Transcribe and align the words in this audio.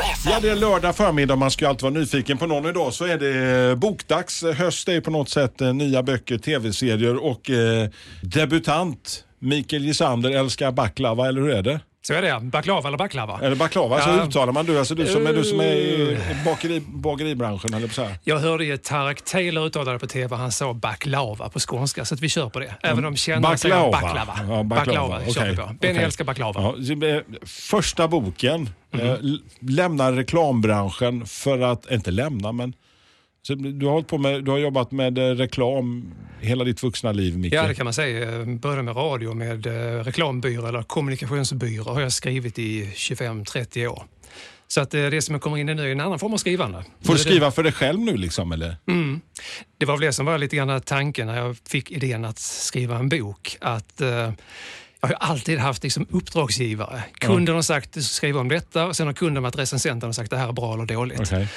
FM. 0.00 0.32
Ja, 0.32 0.38
det 0.42 0.48
är 0.50 0.56
lördag 0.56 0.96
förmiddag. 0.96 1.36
Man 1.36 1.50
ska 1.50 1.64
ju 1.64 1.68
alltid 1.68 1.82
vara 1.82 1.94
nyfiken 1.94 2.38
på 2.38 2.46
någon. 2.46 2.66
Idag 2.66 2.94
så 2.94 3.04
är 3.04 3.18
det 3.18 3.68
eh, 3.70 3.74
bokdags. 3.74 4.42
Eh, 4.42 4.54
höst 4.54 4.88
är 4.88 4.92
ju 4.92 5.00
på 5.00 5.10
något 5.10 5.28
sätt 5.28 5.60
eh, 5.60 5.74
nya 5.74 6.02
böcker, 6.02 6.38
tv-serier 6.38 7.16
och 7.24 7.50
eh, 7.50 7.88
debutant 8.22 9.24
Mikael 9.38 9.84
Gisander 9.84 10.30
älskar 10.30 10.72
baklava, 10.72 11.28
eller 11.28 11.40
hur 11.40 11.50
är 11.50 11.62
det? 11.62 11.80
Så 12.08 12.14
är 12.14 12.22
det, 12.22 12.40
baklava 12.42 12.88
eller 12.88 12.98
baklava. 12.98 13.40
Eller 13.42 13.56
baklava, 13.56 14.00
så 14.00 14.10
uttalar 14.10 14.52
man 14.52 14.66
du. 14.66 14.78
Alltså 14.78 14.94
du 14.94 15.06
som 15.06 15.26
är, 15.26 15.32
du 15.32 15.44
som 15.44 15.60
är 15.60 15.64
i 15.64 16.18
bakeri, 16.44 16.80
bageribranschen, 16.86 17.74
eller 17.74 17.88
så 17.88 18.02
här. 18.04 18.14
Jag 18.24 18.38
hörde 18.38 18.64
ju 18.64 18.76
Tareq 18.76 19.24
Taylor 19.24 19.66
uttala 19.66 19.92
det 19.92 19.98
på 19.98 20.06
TV, 20.06 20.36
han 20.36 20.52
sa 20.52 20.74
baklava 20.74 21.48
på 21.48 21.58
skånska, 21.58 22.04
så 22.04 22.14
att 22.14 22.20
vi 22.20 22.28
kör 22.28 22.48
på 22.48 22.58
det. 22.60 22.74
Även 22.82 23.04
om 23.04 23.16
kännare 23.16 23.56
säger 23.58 23.90
baklava. 23.90 24.38
Ja, 24.48 24.62
baklava. 24.62 25.20
kör 25.34 25.50
vi 25.50 25.56
på. 25.56 25.62
Benny 25.80 25.92
Okej. 25.94 26.04
älskar 26.04 26.24
baklava. 26.24 26.74
Ja, 26.78 27.06
eh, 27.08 27.22
första 27.46 28.08
boken 28.08 28.70
l- 28.92 29.40
lämnar 29.60 30.12
reklambranschen 30.12 31.26
för 31.26 31.58
att, 31.60 31.90
inte 31.90 32.10
lämna 32.10 32.52
men 32.52 32.72
så 33.48 33.54
du, 33.54 33.86
har 33.86 33.92
hållit 33.92 34.08
på 34.08 34.18
med, 34.18 34.44
du 34.44 34.50
har 34.50 34.58
jobbat 34.58 34.90
med 34.90 35.18
eh, 35.18 35.22
reklam 35.22 36.14
hela 36.40 36.64
ditt 36.64 36.82
vuxna 36.82 37.12
liv 37.12 37.38
Micke. 37.38 37.52
Ja, 37.52 37.66
det 37.66 37.74
kan 37.74 37.84
man 37.84 37.94
säga. 37.94 38.44
Började 38.44 38.82
med 38.82 38.96
radio, 38.96 39.34
med 39.34 39.66
eh, 39.66 40.04
reklambyrå 40.04 40.66
eller 40.66 40.82
kommunikationsbyrå 40.82 41.92
har 41.92 42.00
jag 42.00 42.12
skrivit 42.12 42.58
i 42.58 42.84
25-30 42.84 43.86
år. 43.86 44.04
Så 44.66 44.80
att 44.80 44.94
eh, 44.94 45.06
det 45.06 45.22
som 45.22 45.34
jag 45.34 45.42
kommer 45.42 45.56
in 45.56 45.68
i 45.68 45.74
nu 45.74 45.88
är 45.88 45.92
en 45.92 46.00
annan 46.00 46.18
form 46.18 46.32
av 46.32 46.36
skrivande. 46.36 46.84
Får 47.04 47.12
du 47.12 47.18
skriva 47.18 47.50
för 47.50 47.62
dig 47.62 47.72
själv 47.72 48.00
nu 48.00 48.16
liksom 48.16 48.52
eller? 48.52 48.76
Mm. 48.88 49.20
Det 49.78 49.86
var 49.86 49.94
väl 49.94 50.06
det 50.06 50.12
som 50.12 50.26
var 50.26 50.38
lite 50.38 50.56
grann 50.56 50.80
tanken 50.80 51.26
när 51.26 51.36
jag 51.36 51.56
fick 51.68 51.90
idén 51.90 52.24
att 52.24 52.38
skriva 52.38 52.98
en 52.98 53.08
bok. 53.08 53.56
Att 53.60 54.00
eh, 54.00 54.08
jag 55.00 55.08
har 55.08 55.12
alltid 55.12 55.58
haft 55.58 55.82
liksom 55.82 56.06
uppdragsgivare. 56.10 57.02
Kunden 57.18 57.54
har 57.54 57.62
sagt 57.62 58.04
skriv 58.04 58.36
om 58.36 58.48
detta 58.48 58.86
och 58.86 58.96
sen 58.96 59.06
har 59.06 59.14
kunden 59.14 59.42
varit 59.42 59.58
recensenten 59.58 60.08
och 60.08 60.14
sagt 60.14 60.30
det 60.30 60.36
här 60.36 60.48
är 60.48 60.52
bra 60.52 60.74
eller 60.74 60.86
dåligt. 60.86 61.20
Okej. 61.20 61.48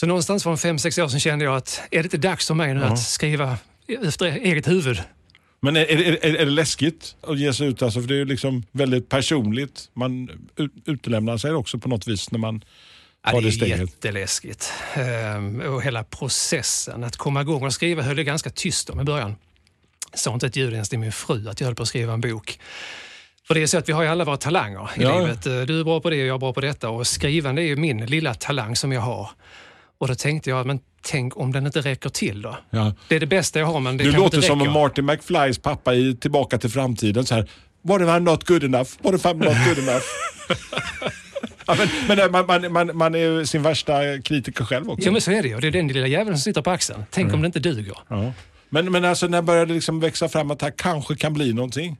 Så 0.00 0.06
någonstans 0.06 0.42
för 0.42 0.56
fem 0.56 0.78
sex 0.78 0.98
år 0.98 1.08
sedan 1.08 1.20
kände 1.20 1.44
jag 1.44 1.56
att 1.56 1.80
är 1.90 1.96
det 1.98 2.04
inte 2.04 2.16
dags 2.16 2.46
för 2.46 2.54
mig 2.54 2.74
nu 2.74 2.84
att 2.84 2.98
skriva 3.02 3.58
efter 4.04 4.26
eget 4.26 4.68
huvud? 4.68 5.02
Men 5.60 5.76
är, 5.76 5.80
är, 5.80 6.24
är, 6.26 6.36
är 6.36 6.44
det 6.44 6.50
läskigt 6.50 7.16
att 7.20 7.38
ge 7.38 7.52
sig 7.52 7.66
ut 7.66 7.82
alltså? 7.82 8.00
För 8.00 8.08
det 8.08 8.14
är 8.14 8.18
ju 8.18 8.24
liksom 8.24 8.64
väldigt 8.72 9.08
personligt. 9.08 9.90
Man 9.94 10.28
ut, 10.56 10.72
utelämnar 10.86 11.36
sig 11.36 11.52
också 11.52 11.78
på 11.78 11.88
något 11.88 12.08
vis 12.08 12.30
när 12.30 12.38
man 12.38 12.64
Ja, 13.24 13.30
tar 13.30 13.40
det 13.40 13.42
det 13.44 13.48
är 13.48 13.52
steget. 13.52 13.80
jätteläskigt. 13.80 14.72
Ehm, 14.94 15.60
och 15.60 15.82
hela 15.82 16.04
processen, 16.04 17.04
att 17.04 17.16
komma 17.16 17.40
igång 17.40 17.64
och 17.66 17.72
skriva 17.74 18.02
höll 18.02 18.16
jag 18.16 18.26
ganska 18.26 18.50
tyst 18.50 18.90
om 18.90 19.00
i 19.00 19.04
början. 19.04 19.36
Sa 20.14 20.34
inte 20.34 20.46
ett 20.46 20.56
ljud 20.56 20.72
ens 20.72 20.88
till 20.88 20.98
min 20.98 21.12
fru 21.12 21.48
att 21.48 21.60
jag 21.60 21.66
höll 21.66 21.74
på 21.74 21.82
att 21.82 21.88
skriva 21.88 22.12
en 22.12 22.20
bok. 22.20 22.58
För 23.46 23.54
det 23.54 23.62
är 23.62 23.66
så 23.66 23.78
att 23.78 23.88
vi 23.88 23.92
har 23.92 24.02
ju 24.02 24.08
alla 24.08 24.24
våra 24.24 24.36
talanger 24.36 24.90
i 24.96 25.02
Ja. 25.02 25.18
livet. 25.20 25.42
Du 25.42 25.80
är 25.80 25.84
bra 25.84 26.00
på 26.00 26.10
det 26.10 26.20
och 26.22 26.26
jag 26.28 26.34
är 26.34 26.38
bra 26.38 26.52
på 26.52 26.60
detta. 26.60 26.88
Och 26.90 27.06
skrivande 27.06 27.62
är 27.62 27.66
ju 27.66 27.76
min 27.76 28.06
lilla 28.06 28.34
talang 28.34 28.76
som 28.76 28.92
jag 28.92 29.00
har. 29.00 29.30
Och 30.00 30.08
då 30.08 30.14
tänkte 30.14 30.50
jag, 30.50 30.66
men 30.66 30.80
tänk 31.02 31.36
om 31.36 31.52
den 31.52 31.66
inte 31.66 31.80
räcker 31.80 32.08
till 32.10 32.42
då? 32.42 32.56
Ja. 32.70 32.92
Det 33.08 33.16
är 33.16 33.20
det 33.20 33.26
bästa 33.26 33.58
jag 33.58 33.66
har 33.66 33.80
men 33.80 33.96
det 33.96 34.04
Du 34.04 34.12
låter 34.12 34.36
inte 34.36 34.46
som. 34.48 34.72
Martin 34.72 35.06
McFlys 35.06 35.58
pappa 35.58 35.94
i 35.94 36.14
Tillbaka 36.16 36.58
till 36.58 36.70
framtiden. 36.70 37.26
Så 37.26 37.34
här, 37.34 37.48
What 37.82 38.00
if 38.00 38.06
I'm 38.08 38.20
not 38.20 38.44
good 38.44 38.64
enough? 38.64 38.90
What 39.02 39.14
if 39.14 39.24
I'm 39.24 39.34
not 39.34 39.66
good 39.68 39.78
enough? 39.88 40.04
ja, 41.66 41.74
men 41.78 41.88
men 42.08 42.18
eh, 42.18 42.30
man, 42.30 42.46
man, 42.46 42.72
man, 42.72 42.96
man 42.96 43.14
är 43.14 43.44
sin 43.44 43.62
värsta 43.62 44.22
kritiker 44.22 44.64
själv 44.64 44.90
också. 44.90 45.04
Ja 45.06 45.12
men 45.12 45.20
så 45.20 45.30
är 45.32 45.42
det 45.42 45.48
ju. 45.48 45.60
Det 45.60 45.66
är 45.66 45.70
den 45.70 45.88
lilla 45.88 46.06
jäveln 46.06 46.36
som 46.36 46.42
sitter 46.42 46.62
på 46.62 46.70
axeln. 46.70 47.04
Tänk 47.10 47.24
Mm. 47.24 47.34
om 47.34 47.42
det 47.42 47.46
inte 47.46 47.60
duger. 47.60 47.94
Ja. 48.08 48.32
Men, 48.70 48.92
men 48.92 49.04
alltså 49.04 49.26
när 49.26 49.42
började 49.42 49.66
det 49.66 49.74
liksom 49.74 50.00
växa 50.00 50.28
fram 50.28 50.50
att 50.50 50.58
det 50.58 50.66
här 50.66 50.74
kanske 50.76 51.16
kan 51.16 51.32
bli 51.34 51.52
någonting? 51.52 51.96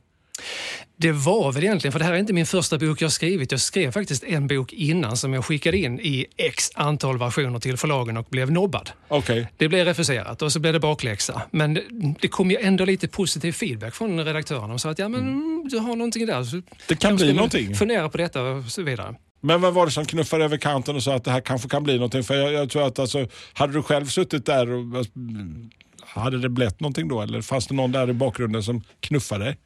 Det 0.97 1.12
var 1.12 1.53
väl 1.53 1.65
egentligen, 1.65 1.93
för 1.93 1.99
det 1.99 2.04
här 2.04 2.12
är 2.12 2.19
inte 2.19 2.32
min 2.32 2.47
första 2.47 2.78
bok 2.78 3.03
jag 3.03 3.12
skrivit. 3.12 3.50
Jag 3.53 3.60
skrev 3.60 3.93
faktiskt 3.93 4.25
en 4.25 4.47
bok 4.47 4.72
innan 4.72 5.16
som 5.16 5.34
jag 5.34 5.44
skickade 5.44 5.78
in 5.78 6.00
i 6.00 6.26
x 6.37 6.71
antal 6.75 7.19
versioner 7.19 7.59
till 7.59 7.76
förlagen 7.76 8.16
och 8.16 8.26
blev 8.31 8.50
nobbad. 8.53 8.91
Okej. 9.09 9.48
Det 9.56 9.69
blev 9.69 9.84
refuserat 9.84 10.43
och 10.43 10.53
så 10.53 10.60
blev 10.60 10.72
det 10.72 10.81
bakläxa. 10.81 11.43
Men 11.50 11.75
det- 11.75 11.84
det 12.21 12.28
kom 12.28 12.50
ju 12.50 12.56
ändå 12.56 12.84
lite 12.84 13.09
positiv 13.09 13.53
feedback 13.53 13.94
från 13.94 14.25
redaktörerna. 14.25 14.66
De 14.69 14.78
sa 14.78 14.91
att 14.91 14.98
ja, 14.98 15.09
men, 15.09 15.21
mm, 15.21 15.69
du 15.71 15.78
har 15.78 15.97
någonting 15.97 16.27
där. 16.27 16.44
Så 16.44 16.62
Det 16.88 16.94
kan 16.97 17.16
bli 17.16 17.32
någonting. 17.32 17.75
Fundera 17.75 18.09
på 18.09 18.19
detta 18.19 18.43
och 18.43 18.65
så 18.65 18.82
vidare. 18.82 19.15
Men 19.41 19.60
vad 19.60 19.75
var 19.75 19.87
det 19.87 19.93
som 19.93 20.04
knuffade 20.06 20.44
över 20.44 20.56
kanten 20.56 20.97
och 20.97 21.03
sa 21.03 21.15
att 21.15 21.25
det 21.25 21.31
här 21.31 21.41
kanske 21.41 21.69
kan 21.69 21.82
bli 21.84 21.94
någonting? 21.94 22.22
För 22.25 22.34
jag, 22.34 22.53
jag 22.53 22.71
tror 22.71 22.87
att 22.87 22.98
alltså, 22.98 23.27
hade 23.53 23.72
du 23.72 23.82
själv 23.82 24.06
suttit 24.06 24.47
där 24.47 24.71
och 24.71 24.81
mm, 25.16 25.71
hade 26.00 26.38
det 26.38 26.48
blivit 26.48 26.81
någonting 26.81 27.09
då? 27.09 27.22
Eller 27.22 27.41
fanns 27.43 27.66
det 27.66 27.75
någon 27.75 27.93
där 27.93 28.10
i 28.10 28.12
bakgrunden 28.12 28.62
som 28.62 28.82
knuffade 29.00 29.44
dig? 29.44 29.56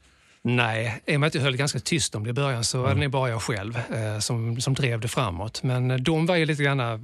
Nej, 0.45 1.03
i 1.07 1.17
och 1.17 1.21
med 1.21 1.27
att 1.27 1.35
jag 1.35 1.43
höll 1.43 1.57
ganska 1.57 1.81
tyst 1.81 2.15
om 2.15 2.25
det 2.25 2.31
i 2.31 2.33
början 2.33 2.65
så 2.65 2.83
var 2.83 2.95
det 2.95 3.09
bara 3.09 3.29
jag 3.29 3.43
själv 3.43 3.77
eh, 3.77 4.19
som, 4.19 4.61
som 4.61 4.75
drev 4.75 5.01
det 5.01 5.09
framåt. 5.09 5.63
Men 5.63 5.91
eh, 5.91 5.97
de 5.97 6.27
var 6.27 6.37
ju 6.37 6.47
lite 6.47 6.63
grann 6.63 6.81
eh, 6.81 6.97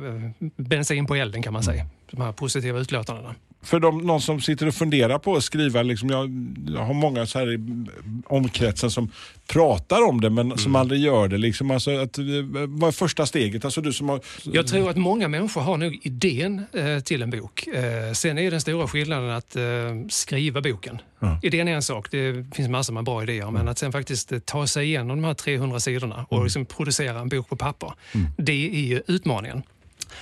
bensin 0.57 1.07
på 1.07 1.15
elden 1.15 1.43
kan 1.43 1.53
man 1.53 1.63
säga. 1.63 1.87
De 2.11 2.21
här 2.21 2.33
positiva 2.33 2.79
utlåtandena. 2.79 3.35
För 3.63 3.81
de, 3.81 3.99
någon 3.99 4.21
som 4.21 4.41
sitter 4.41 4.67
och 4.67 4.75
funderar 4.75 5.19
på 5.19 5.37
att 5.37 5.45
skriva, 5.45 5.83
liksom, 5.83 6.11
jag, 6.11 6.31
jag 6.75 6.85
har 6.85 6.95
många 6.95 7.27
så 7.27 7.39
här 7.39 7.53
i 7.53 7.87
omkretsen 8.27 8.91
som 8.91 9.11
pratar 9.47 10.09
om 10.09 10.21
det 10.21 10.31
men 10.31 10.59
som 10.59 10.77
aldrig 10.77 11.01
gör 11.01 11.29
det. 11.29 11.39
Liksom. 11.39 11.71
Alltså, 11.71 11.91
att, 11.99 12.19
eh, 12.19 12.25
vad 12.67 12.89
är 12.89 12.93
första 12.93 13.27
steget? 13.27 13.65
Alltså, 13.65 13.81
du 13.81 13.93
som 13.93 14.09
har, 14.09 14.21
Jag 14.45 14.67
tror 14.67 14.91
att 14.91 14.97
många 14.97 15.29
människor 15.29 15.61
har 15.61 15.77
nog 15.77 16.01
idén 16.03 16.65
eh, 16.73 16.99
till 16.99 17.23
en 17.23 17.31
bok. 17.31 17.67
Eh, 17.67 18.13
sen 18.13 18.39
är 18.39 18.51
den 18.51 18.61
stora 18.61 18.89
skillnaden 18.89 19.31
att 19.31 19.57
eh, 19.57 19.63
skriva 20.09 20.61
boken. 20.61 20.99
Ja. 21.21 21.41
Idén 21.43 21.69
är 21.69 21.73
en 21.75 21.83
sak, 21.83 22.11
det 22.11 22.47
finns 22.55 22.69
massor 22.69 22.93
med 22.93 23.05
bra 23.05 23.23
idéer, 23.23 23.51
men 23.51 23.69
att 23.69 23.79
sen 23.79 23.93
faktiskt 23.93 24.33
eh, 24.33 24.39
ta 24.39 24.67
sig 24.67 24.87
igenom 24.87 25.23
de 25.23 25.25
här 25.25 25.35
300 25.35 25.81
sidorna 25.81 26.27
och 26.29 26.45
liksom 26.45 26.67
producera 26.67 27.19
en 27.21 27.29
bok 27.29 27.49
på 27.49 27.57
papper, 27.57 27.93
det 28.37 28.71
är 28.75 28.81
ju 28.81 29.03
utmaningen. 29.07 29.63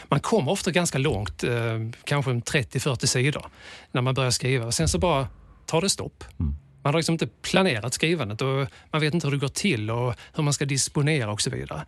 Man 0.08 0.20
kommer 0.20 0.52
ofta 0.52 0.70
ganska 0.70 0.98
långt, 0.98 1.44
eh, 1.44 1.52
kanske 2.04 2.30
30-40 2.30 3.06
sidor, 3.06 3.46
när 3.92 4.02
man 4.02 4.14
börjar 4.14 4.30
skriva. 4.30 4.72
Sen 4.72 4.88
så 4.88 4.98
bara 4.98 5.28
tar 5.66 5.80
det 5.80 5.90
stopp. 5.90 6.24
Man 6.82 6.94
har 6.94 6.98
liksom 6.98 7.12
inte 7.12 7.26
planerat 7.26 7.94
skrivandet 7.94 8.42
och 8.42 8.66
man 8.90 9.00
vet 9.00 9.14
inte 9.14 9.26
hur 9.26 9.32
det 9.32 9.40
går 9.40 9.48
till 9.48 9.90
och 9.90 10.14
hur 10.34 10.42
man 10.42 10.52
ska 10.52 10.64
disponera 10.64 11.32
och 11.32 11.40
så 11.40 11.50
vidare. 11.50 11.86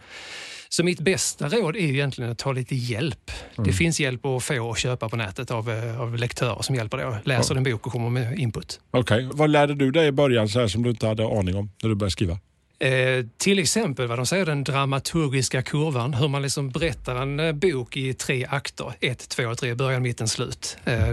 Så 0.68 0.84
mitt 0.84 1.00
bästa 1.00 1.48
råd 1.48 1.76
är 1.76 1.80
ju 1.80 1.94
egentligen 1.94 2.30
att 2.30 2.38
ta 2.38 2.52
lite 2.52 2.74
hjälp. 2.74 3.30
Det 3.56 3.72
finns 3.72 4.00
hjälp 4.00 4.26
att 4.26 4.42
få 4.42 4.60
och 4.60 4.78
köpa 4.78 5.08
på 5.08 5.16
nätet 5.16 5.50
av, 5.50 5.70
eh, 5.70 6.00
av 6.00 6.16
lektörer 6.16 6.62
som 6.62 6.74
hjälper 6.74 6.98
dig. 6.98 7.20
Läser 7.24 7.54
en 7.54 7.62
bok 7.62 7.86
och 7.86 7.92
kommer 7.92 8.10
med 8.10 8.38
input. 8.38 8.80
Okej. 8.90 9.28
Vad 9.32 9.50
lärde 9.50 9.74
du 9.74 9.90
dig 9.90 10.06
i 10.06 10.12
början 10.12 10.48
så 10.48 10.60
här, 10.60 10.68
som 10.68 10.82
du 10.82 10.90
inte 10.90 11.06
hade 11.06 11.26
aning 11.38 11.56
om 11.56 11.70
när 11.82 11.88
du 11.88 11.94
började 11.94 12.10
skriva? 12.10 12.38
Eh, 12.80 13.26
till 13.36 13.58
exempel 13.58 14.06
vad 14.06 14.18
de 14.18 14.26
säger, 14.26 14.46
den 14.46 14.64
dramaturgiska 14.64 15.62
kurvan. 15.62 16.14
Hur 16.14 16.28
man 16.28 16.42
liksom 16.42 16.70
berättar 16.70 17.16
en 17.16 17.40
eh, 17.40 17.52
bok 17.52 17.96
i 17.96 18.14
tre 18.14 18.46
akter. 18.50 18.94
Ett, 19.00 19.28
två 19.28 19.46
och 19.46 19.58
tre, 19.58 19.74
början, 19.74 20.02
mitten, 20.02 20.28
slut. 20.28 20.76
Eh, 20.84 21.08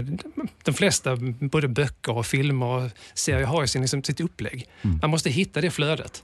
de 0.64 0.74
flesta, 0.74 1.16
både 1.40 1.68
böcker 1.68 2.16
och 2.16 2.26
filmer 2.26 2.66
och 2.66 2.90
serier 3.14 3.46
har 3.46 3.62
ju 3.62 3.68
sin, 3.68 3.82
liksom, 3.82 4.02
sitt 4.02 4.20
upplägg. 4.20 4.68
Man 5.02 5.10
måste 5.10 5.30
hitta 5.30 5.60
det 5.60 5.70
flödet 5.70 6.22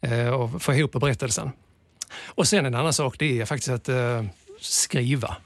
eh, 0.00 0.28
och 0.28 0.62
få 0.62 0.74
ihop 0.74 0.92
berättelsen. 0.92 1.50
Och 2.24 2.48
sen 2.48 2.66
en 2.66 2.74
annan 2.74 2.92
sak, 2.92 3.18
det 3.18 3.40
är 3.40 3.44
faktiskt 3.44 3.88
att 3.88 3.88
skriva. 4.60 5.36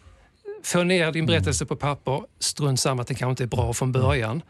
Få 0.66 0.82
ner 0.82 1.12
din 1.12 1.26
berättelse 1.26 1.66
på 1.66 1.76
papper, 1.76 2.22
strunt 2.38 2.80
samma 2.80 3.02
att 3.02 3.08
det 3.08 3.14
kanske 3.14 3.30
inte 3.30 3.42
är 3.42 3.56
bra 3.56 3.72
från 3.72 3.92
början. 3.92 4.42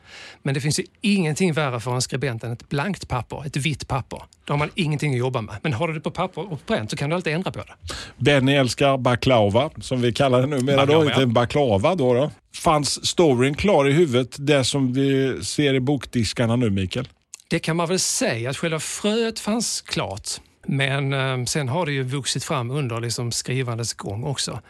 Men 0.42 0.54
det 0.54 0.60
finns 0.60 0.80
ju 0.80 0.84
ingenting 1.00 1.52
värre 1.52 1.80
för 1.80 1.94
en 1.94 2.02
skribent 2.02 2.44
än 2.44 2.52
ett 2.52 2.68
blankt 2.68 3.08
papper, 3.08 3.46
ett 3.46 3.56
vitt 3.56 3.88
papper. 3.88 4.22
Då 4.44 4.52
har 4.52 4.58
man 4.58 4.70
ingenting 4.74 5.12
att 5.12 5.18
jobba 5.18 5.40
med. 5.40 5.54
Men 5.62 5.72
har 5.72 5.88
du 5.88 5.94
det 5.94 6.00
på 6.00 6.10
papper 6.10 6.42
och 6.42 6.50
på 6.50 6.56
pränt 6.56 6.90
så 6.90 6.96
kan 6.96 7.10
du 7.10 7.16
alltid 7.16 7.32
ändra 7.32 7.52
på 7.52 7.58
det. 7.58 7.94
Benny 8.16 8.52
älskar 8.52 8.98
baklava, 8.98 9.70
som 9.80 10.00
vi 10.00 10.12
kallar 10.12 10.40
det 10.40 10.46
numera. 10.46 10.86
Då, 10.86 11.04
inte 11.04 11.20
ja. 11.20 11.26
baklava 11.26 11.94
då, 11.94 12.14
då. 12.14 12.30
Fanns 12.54 13.06
storyn 13.06 13.54
klar 13.54 13.88
i 13.88 13.92
huvudet, 13.92 14.36
det 14.38 14.64
som 14.64 14.92
vi 14.92 15.38
ser 15.44 15.74
i 15.74 15.80
bokdiskarna 15.80 16.56
nu 16.56 16.70
Mikael? 16.70 17.08
Det 17.48 17.58
kan 17.58 17.76
man 17.76 17.88
väl 17.88 17.98
säga 17.98 18.50
att 18.50 18.56
själva 18.56 18.80
fröet 18.80 19.40
fanns 19.40 19.80
klart. 19.80 20.28
Men 20.66 21.12
eh, 21.12 21.44
sen 21.44 21.68
har 21.68 21.86
det 21.86 21.92
ju 21.92 22.02
vuxit 22.02 22.44
fram 22.44 22.70
under 22.70 23.00
liksom 23.00 23.32
skrivandets 23.32 23.94
gång 23.94 24.24
också. 24.24 24.60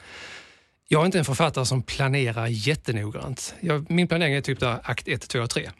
Jag 0.88 1.03
är 1.03 1.06
inte 1.06 1.19
en 1.19 1.25
författare 1.25 1.65
som 1.65 1.83
planerar 1.83 2.47
jättenoggrant. 2.47 3.55
Jag, 3.61 3.91
min 3.91 4.09
planering 4.09 4.35
är 4.35 4.41
typ 4.41 4.61
där 4.61 4.79
akt 4.83 5.09
1, 5.09 5.29
2 5.29 5.38
och 5.41 5.50
3. 5.50 5.71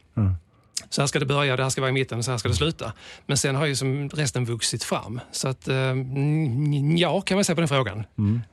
Så 0.91 1.03
här 1.03 1.07
ska 1.07 1.19
det 1.19 1.27
börja, 1.27 1.57
det 1.57 1.63
här 1.63 1.71
ska 1.71 1.81
vara 1.81 1.89
i 1.89 1.93
mitten 1.93 2.23
så 2.23 2.31
här 2.31 2.39
ska 2.39 2.49
det 2.49 2.55
sluta. 2.55 2.93
Men 3.27 3.37
sen 3.37 3.55
har 3.55 3.67
ju 3.67 3.77
som 3.77 4.09
resten 4.09 4.45
vuxit 4.45 4.85
fram. 4.85 5.21
Så 5.33 5.49
att, 5.49 5.69
eh, 5.69 5.77
mm, 5.77 6.97
ja, 6.97 7.21
kan 7.21 7.37
man 7.37 7.45
säga 7.45 7.55
på 7.55 7.61
den 7.61 7.69
frågan. 7.69 8.05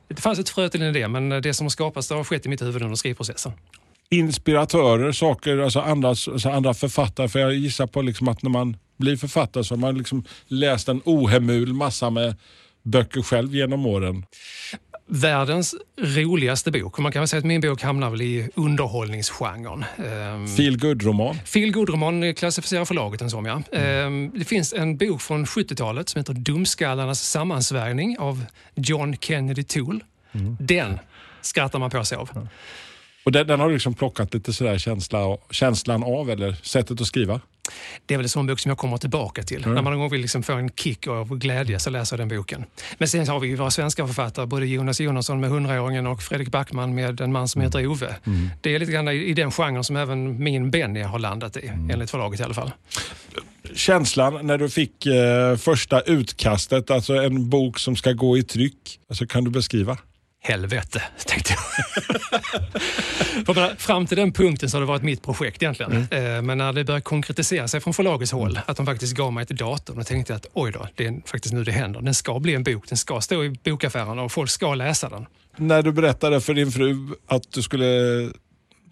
Det 0.08 0.20
fanns 0.20 0.38
ett 0.38 0.48
frö 0.48 0.68
till 0.68 0.82
en 0.82 0.96
idé, 0.96 1.08
men 1.08 1.28
det 1.28 1.54
som 1.54 1.64
har 1.64 1.70
skapats 1.70 2.08
det 2.08 2.14
har 2.14 2.24
skett 2.24 2.46
i 2.46 2.48
mitt 2.48 2.62
huvud 2.62 2.82
under 2.82 2.96
skrivprocessen. 2.96 3.52
inspiratörer, 4.10 5.12
saker, 5.12 5.58
alltså 5.58 5.80
andra, 5.80 6.08
alltså 6.08 6.48
andra 6.48 6.74
författare? 6.74 7.28
För 7.28 7.38
jag 7.38 7.54
gissar 7.54 7.86
på 7.86 8.02
liksom 8.02 8.28
att 8.28 8.42
när 8.42 8.50
man 8.50 8.76
blir 8.96 9.16
författare 9.16 9.64
så 9.64 9.74
har 9.74 9.80
man 9.80 9.98
liksom 9.98 10.24
läst 10.46 10.88
en 10.88 11.02
ohemul 11.04 11.72
massa 11.72 12.10
med 12.10 12.36
böcker 12.82 13.22
själv 13.22 13.54
genom 13.54 13.86
åren. 13.86 14.26
Världens 15.06 15.74
roligaste 16.00 16.70
bok. 16.70 16.98
Man 16.98 17.12
kan 17.12 17.20
väl 17.20 17.28
säga 17.28 17.38
att 17.38 17.44
min 17.44 17.60
bok 17.60 17.82
hamnar 17.82 18.10
väl 18.10 18.22
i 18.22 18.48
underhållningsgenren. 18.54 19.84
Ehm, 19.98 20.48
Feel 20.48 20.78
good-roman. 20.78 21.38
Phil 21.52 21.72
Goodroman 21.72 22.34
klassificerar 22.34 22.84
förlaget 22.84 23.20
den 23.20 23.30
som, 23.30 23.46
ja. 23.46 23.62
Ehm, 23.72 24.30
Det 24.38 24.44
finns 24.44 24.72
en 24.72 24.96
bok 24.96 25.20
från 25.22 25.46
70-talet 25.46 26.08
som 26.08 26.18
heter 26.18 26.32
Dumskallarnas 26.34 27.30
sammansvärjning 27.30 28.18
av 28.18 28.44
John 28.74 29.16
Kennedy 29.20 29.62
Toole. 29.62 30.00
Den 30.58 30.98
skrattar 31.40 31.78
man 31.78 31.90
på 31.90 32.04
sig 32.04 32.18
av. 32.18 32.48
Och 33.24 33.32
den, 33.32 33.46
den 33.46 33.60
har 33.60 33.68
du 33.68 33.74
liksom 33.74 33.94
plockat 33.94 34.34
lite 34.34 34.52
sådär 34.52 34.78
känsla, 34.78 35.36
känslan 35.50 36.04
av, 36.04 36.30
eller 36.30 36.52
sättet 36.62 37.00
att 37.00 37.06
skriva? 37.06 37.40
Det 38.06 38.14
är 38.14 38.18
väl 38.18 38.24
en 38.24 38.28
sån 38.28 38.46
bok 38.46 38.60
som 38.60 38.68
jag 38.68 38.78
kommer 38.78 38.96
tillbaka 38.96 39.42
till. 39.42 39.60
När 39.66 39.82
man 39.82 39.84
någon 39.84 39.98
gång 39.98 40.10
vill 40.10 40.20
liksom 40.20 40.42
få 40.42 40.52
en 40.52 40.70
kick 40.70 41.06
av 41.06 41.38
glädje 41.38 41.78
så 41.78 41.90
läser 41.90 42.18
jag 42.18 42.28
den 42.28 42.38
boken. 42.38 42.64
Men 42.98 43.08
sen 43.08 43.28
har 43.28 43.40
vi 43.40 43.48
ju 43.48 43.56
våra 43.56 43.70
svenska 43.70 44.06
författare, 44.06 44.46
både 44.46 44.66
Jonas 44.66 45.00
Jonasson 45.00 45.40
med 45.40 45.50
Hundraåringen 45.50 46.06
och 46.06 46.22
Fredrik 46.22 46.48
Backman 46.48 46.94
med 46.94 47.20
En 47.20 47.32
man 47.32 47.48
som 47.48 47.62
heter 47.62 47.86
Ove. 47.86 48.14
Det 48.60 48.74
är 48.74 48.78
lite 48.78 48.92
grann 48.92 49.08
i 49.08 49.34
den 49.34 49.50
genren 49.50 49.84
som 49.84 49.96
även 49.96 50.42
min 50.42 50.70
Benny 50.70 51.02
har 51.02 51.18
landat 51.18 51.56
i, 51.56 51.66
enligt 51.92 52.10
förlaget 52.10 52.40
i 52.40 52.42
alla 52.42 52.54
fall. 52.54 52.70
Känslan 53.74 54.46
när 54.46 54.58
du 54.58 54.70
fick 54.70 55.06
eh, 55.06 55.56
första 55.56 56.00
utkastet, 56.00 56.90
alltså 56.90 57.14
en 57.14 57.50
bok 57.50 57.78
som 57.78 57.96
ska 57.96 58.12
gå 58.12 58.38
i 58.38 58.42
tryck. 58.42 59.00
Alltså, 59.08 59.26
kan 59.26 59.44
du 59.44 59.50
beskriva? 59.50 59.98
Helvete, 60.46 61.02
tänkte 61.26 61.54
jag. 63.56 63.78
Fram 63.78 64.06
till 64.06 64.16
den 64.16 64.32
punkten 64.32 64.70
så 64.70 64.76
har 64.76 64.80
det 64.80 64.86
varit 64.86 65.02
mitt 65.02 65.22
projekt 65.22 65.62
egentligen. 65.62 65.92
Eh, 66.10 66.42
Men 66.42 66.58
när 66.58 66.72
det 66.72 66.84
började 66.84 67.02
konkretisera 67.02 67.68
sig 67.68 67.80
från 67.80 67.94
förlagets 67.94 68.32
håll, 68.32 68.60
att 68.66 68.76
de 68.76 68.86
faktiskt 68.86 69.16
gav 69.16 69.32
mig 69.32 69.42
ett 69.42 69.48
datum, 69.48 69.96
då 69.96 70.04
tänkte 70.04 70.32
jag 70.32 70.36
att 70.36 70.46
oj 70.52 70.72
då, 70.72 70.88
det 70.94 71.06
är 71.06 71.20
faktiskt 71.26 71.54
nu 71.54 71.64
det 71.64 71.72
händer. 71.72 72.00
Den 72.00 72.14
ska 72.14 72.40
bli 72.40 72.54
en 72.54 72.62
bok, 72.62 72.88
den 72.88 72.98
ska 72.98 73.20
stå 73.20 73.44
i 73.44 73.50
bokaffärerna 73.64 74.22
och 74.22 74.32
folk 74.32 74.50
ska 74.50 74.74
läsa 74.74 75.08
den. 75.08 75.26
När 75.56 75.82
du 75.82 75.92
berättade 75.92 76.40
för 76.40 76.54
din 76.54 76.72
fru 76.72 76.96
att 77.26 77.52
du 77.52 77.62
skulle 77.62 77.86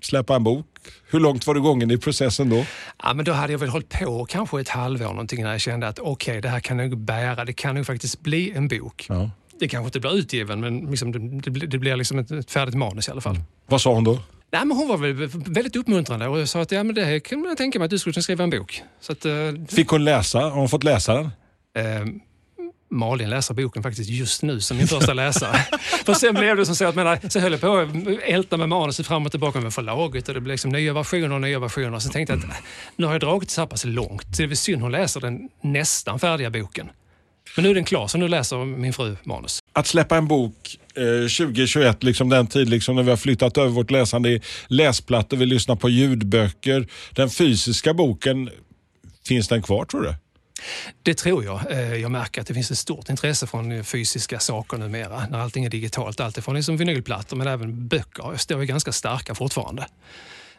släppa 0.00 0.36
en 0.36 0.44
bok, 0.44 0.66
hur 1.10 1.20
långt 1.20 1.46
var 1.46 1.54
du 1.54 1.60
gången 1.60 1.90
i 1.90 1.98
processen 1.98 2.48
då? 2.50 2.66
Ja, 3.02 3.14
men 3.14 3.24
då 3.24 3.32
hade 3.32 3.52
jag 3.52 3.58
väl 3.58 3.68
hållit 3.68 3.88
på 3.88 4.24
kanske 4.24 4.60
ett 4.60 4.68
halvår 4.68 5.08
någonting 5.08 5.42
när 5.42 5.52
jag 5.52 5.60
kände 5.60 5.88
att 5.88 5.98
okej, 5.98 6.40
det 6.40 6.48
här 6.48 6.60
kan 6.60 6.76
nog 6.76 6.98
bära, 6.98 7.44
det 7.44 7.52
kan 7.52 7.74
nog 7.74 7.86
faktiskt 7.86 8.20
bli 8.20 8.52
en 8.52 8.68
bok. 8.68 9.06
Ja. 9.08 9.30
Det 9.62 9.68
kanske 9.68 9.86
inte 9.86 10.00
blir 10.00 10.16
utgiven, 10.16 10.60
men 10.60 10.78
liksom, 10.80 11.12
det, 11.12 11.50
det, 11.50 11.66
det 11.66 11.78
blir 11.78 11.96
liksom 11.96 12.18
ett, 12.18 12.30
ett 12.30 12.50
färdigt 12.50 12.74
manus 12.74 13.08
i 13.08 13.10
alla 13.10 13.20
fall. 13.20 13.40
Vad 13.66 13.80
sa 13.80 13.94
hon 13.94 14.04
då? 14.04 14.12
Nej, 14.52 14.64
men 14.64 14.76
hon 14.76 14.88
var 14.88 14.96
väl 14.96 15.14
väldigt 15.32 15.76
uppmuntrande 15.76 16.26
och 16.28 16.48
sa 16.48 16.60
att 16.60 16.72
ja, 16.72 16.82
men 16.82 16.94
det 16.94 17.04
här 17.04 17.18
kan 17.18 17.44
jag 17.44 17.56
tänka 17.56 17.78
mig 17.78 17.84
att 17.84 17.90
du 17.90 17.98
skulle 17.98 18.12
kunna 18.12 18.22
skriva 18.22 18.44
en 18.44 18.50
bok. 18.50 18.82
Så 19.00 19.12
att, 19.12 19.24
eh, 19.24 19.32
Fick 19.68 19.88
hon 19.88 20.04
läsa? 20.04 20.40
Har 20.40 20.50
hon 20.50 20.68
fått 20.68 20.84
läsa 20.84 21.14
den? 21.14 21.24
eh, 21.78 22.06
Malin 22.90 23.30
läser 23.30 23.54
boken 23.54 23.82
faktiskt 23.82 24.10
just 24.10 24.42
nu 24.42 24.60
som 24.60 24.76
min 24.76 24.86
första 24.86 25.14
läsare. 25.14 25.56
För 26.04 26.14
sen 26.14 26.34
blev 26.34 26.56
det 26.56 26.66
som 26.66 26.76
så 26.76 26.84
att 26.88 26.94
menar, 26.94 27.28
så 27.28 27.40
höll 27.40 27.52
jag 27.52 27.60
på 27.60 27.76
att 27.76 27.88
älta 28.22 28.56
med 28.56 28.68
manuset 28.68 29.06
fram 29.06 29.26
och 29.26 29.30
tillbaka 29.30 29.60
med 29.60 29.74
förlaget 29.74 30.28
och 30.28 30.34
det 30.34 30.40
blev 30.40 30.52
liksom 30.52 30.70
nya 30.70 30.92
versioner 30.92 31.32
och 31.32 31.40
nya 31.40 31.58
versioner. 31.58 31.98
Så 31.98 32.08
tänkte 32.08 32.32
jag 32.32 32.38
att 32.38 32.44
äh, 32.44 32.56
nu 32.96 33.06
har 33.06 33.12
jag 33.12 33.20
dragit 33.20 33.48
det 33.48 33.54
så 33.54 33.60
här 33.60 33.66
pass 33.68 33.84
långt 33.84 34.22
så 34.22 34.42
det 34.42 34.42
är 34.42 34.46
väl 34.46 34.56
synd 34.56 34.82
hon 34.82 34.92
läser 34.92 35.20
den 35.20 35.48
nästan 35.60 36.18
färdiga 36.18 36.50
boken. 36.50 36.88
Men 37.56 37.62
nu 37.62 37.70
är 37.70 37.74
den 37.74 37.84
klar 37.84 38.08
så 38.08 38.18
nu 38.18 38.28
läser 38.28 38.64
min 38.64 38.92
fru 38.92 39.16
manus. 39.24 39.58
Att 39.72 39.86
släppa 39.86 40.16
en 40.16 40.28
bok 40.28 40.78
eh, 40.94 41.02
2021, 41.04 42.02
liksom 42.02 42.28
den 42.28 42.46
tid 42.46 42.68
liksom 42.68 42.96
när 42.96 43.02
vi 43.02 43.10
har 43.10 43.16
flyttat 43.16 43.58
över 43.58 43.68
vårt 43.68 43.90
läsande 43.90 44.30
i 44.30 44.40
läsplattor, 44.66 45.36
vi 45.36 45.46
lyssnar 45.46 45.76
på 45.76 45.88
ljudböcker. 45.88 46.86
Den 47.10 47.30
fysiska 47.30 47.94
boken, 47.94 48.50
finns 49.26 49.48
den 49.48 49.62
kvar 49.62 49.84
tror 49.84 50.02
du? 50.02 50.14
Det 51.02 51.14
tror 51.14 51.44
jag. 51.44 51.70
Eh, 51.70 51.94
Jag 51.94 52.10
märker 52.10 52.40
att 52.40 52.46
det 52.46 52.54
finns 52.54 52.70
ett 52.70 52.78
stort 52.78 53.08
intresse 53.08 53.46
från 53.46 53.72
eh, 53.72 53.82
fysiska 53.82 54.38
saker 54.40 54.76
numera 54.78 55.26
när 55.30 55.38
allting 55.38 55.64
är 55.64 55.70
digitalt. 55.70 56.20
Allt 56.20 56.38
ifrån 56.38 56.54
liksom 56.54 56.76
vinylplattor 56.76 57.36
men 57.36 57.46
även 57.46 57.88
böcker 57.88 58.36
står 58.36 58.60
ju 58.60 58.66
ganska 58.66 58.92
starka 58.92 59.34
fortfarande. 59.34 59.86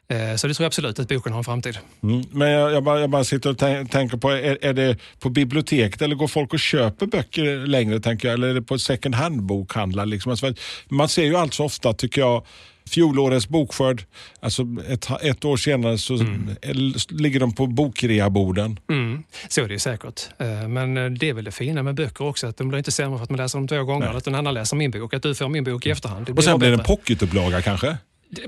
Eh, 0.07 0.35
Så 0.35 0.47
det 0.47 0.53
tror 0.53 0.63
jag 0.63 0.67
absolut 0.67 0.99
att 0.99 1.07
boken 1.07 1.31
har 1.31 1.39
en 1.39 1.43
framtid. 1.43 1.77
Mm. 2.03 2.23
Men 2.31 2.49
jag, 2.51 2.73
jag, 2.73 2.83
bara, 2.83 2.99
jag 2.99 3.09
bara 3.09 3.23
sitter 3.23 3.49
och 3.49 3.55
tän- 3.57 3.87
tänker 3.87 4.17
på, 4.17 4.29
är, 4.29 4.57
är 4.61 4.73
det 4.73 4.97
på 5.19 5.29
biblioteket 5.29 6.01
eller 6.01 6.15
går 6.15 6.27
folk 6.27 6.53
och 6.53 6.59
köper 6.59 7.05
böcker 7.05 7.67
längre 7.67 7.99
tänker 7.99 8.27
jag? 8.27 8.33
Eller 8.35 8.47
är 8.47 8.53
det 8.53 8.61
på 8.61 8.79
second 8.79 9.15
hand-bokhandlar? 9.15 10.05
Liksom? 10.05 10.29
Alltså, 10.31 10.53
man 10.89 11.09
ser 11.09 11.23
ju 11.23 11.35
allt 11.35 11.53
så 11.53 11.65
ofta 11.65 11.93
tycker 11.93 12.21
jag 12.21 12.45
Fjolårets 12.89 13.47
bokskörd, 13.47 14.03
alltså 14.39 14.63
ett, 14.89 15.07
ett 15.21 15.45
år 15.45 15.57
senare 15.57 15.97
så 15.97 16.13
l- 16.61 16.95
ligger 17.09 17.39
de 17.39 17.53
på 17.55 17.67
bokreaborden. 17.67 18.79
Mm, 18.89 19.23
så 19.49 19.61
är 19.61 19.67
det 19.67 19.73
ju 19.73 19.79
säkert. 19.79 20.29
Eh, 20.37 20.67
Men 20.67 20.97
eh, 20.97 21.05
det 21.05 21.29
är 21.29 21.33
väl 21.33 21.43
det 21.43 21.51
fina 21.51 21.83
med 21.83 21.95
böcker 21.95 22.25
också, 22.25 22.47
att 22.47 22.57
de 22.57 22.67
blir 22.69 22.77
inte 22.77 22.91
sämre 22.91 23.17
för 23.17 23.23
att 23.23 23.29
man 23.29 23.37
läser 23.37 23.57
dem 23.59 23.67
två 23.67 23.83
gånger. 23.83 24.07
Att 24.13 24.25
någon 24.25 24.35
annan 24.35 24.53
läser 24.53 24.75
min 24.77 24.91
bok, 24.91 25.13
att 25.13 25.23
du 25.23 25.35
får 25.35 25.49
min 25.49 25.63
bok 25.63 25.85
i 25.85 25.89
efterhand. 25.89 26.29
Och 26.29 26.43
sen 26.43 26.59
blir 26.59 26.69
det 26.69 26.75
en 26.77 26.83
pocketupplaga 26.83 27.61
kanske? 27.61 27.97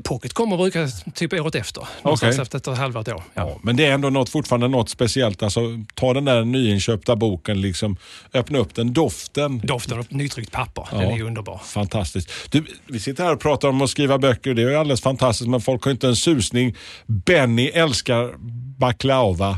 Pocket 0.03 0.33
kommer 0.33 0.57
brukar 0.57 1.11
typ 1.11 1.33
året 1.33 1.55
efter, 1.55 1.87
någonstans 2.03 2.39
efter 2.39 2.57
ett 2.71 2.77
halvårt 2.77 3.07
år. 3.07 3.23
Ja, 3.33 3.59
men 3.63 3.75
det 3.75 3.85
är 3.85 3.91
ändå 3.91 4.09
något, 4.09 4.29
fortfarande 4.29 4.67
något 4.67 4.89
speciellt. 4.89 5.43
Alltså, 5.43 5.61
ta 5.93 6.13
den 6.13 6.25
där 6.25 6.45
nyinköpta 6.45 7.15
boken, 7.15 7.61
liksom, 7.61 7.97
öppna 8.33 8.57
upp 8.59 8.75
den, 8.75 8.93
doften. 8.93 9.59
Doften 9.63 9.99
av 9.99 10.05
nytryckt 10.09 10.51
papper, 10.51 10.87
Ja. 10.91 10.97
den 10.97 11.11
är 11.11 11.15
ju 11.17 11.23
underbar. 11.27 11.61
Fantastiskt. 11.65 12.31
Du, 12.49 12.65
vi 12.87 12.99
sitter 12.99 13.23
här 13.23 13.33
och 13.33 13.39
pratar 13.39 13.67
om 13.67 13.81
att 13.81 13.89
skriva 13.89 14.17
böcker. 14.17 14.53
Det 14.53 14.61
är 14.61 14.69
ju 14.69 14.75
alldeles 14.75 15.01
fantastiskt, 15.01 15.49
men 15.49 15.61
folk 15.61 15.83
har 15.83 15.91
inte 15.91 16.07
en 16.07 16.15
susning. 16.15 16.75
Benny 17.05 17.67
älskar 17.67 18.33
baklava. 18.79 19.57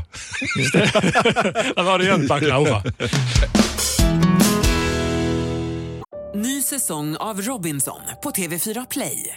Där 0.72 1.82
var 1.82 1.98
det 1.98 2.04
igen, 2.04 2.26
baklava. 2.26 2.82
Ny 6.34 6.62
säsong 6.62 7.16
av 7.16 7.40
Robinson 7.42 8.00
på 8.22 8.30
TV4 8.30 8.86
Play. 8.90 9.36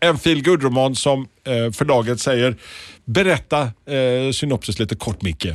En 0.00 0.18
feel 0.18 0.42
good 0.42 0.62
roman 0.62 0.96
som 0.96 1.20
eh, 1.44 1.72
förlaget 1.72 2.20
säger. 2.20 2.56
Berätta 3.04 3.62
eh, 3.62 4.32
synopsis 4.32 4.78
lite 4.78 4.94
kort, 4.96 5.22
Micke. 5.22 5.46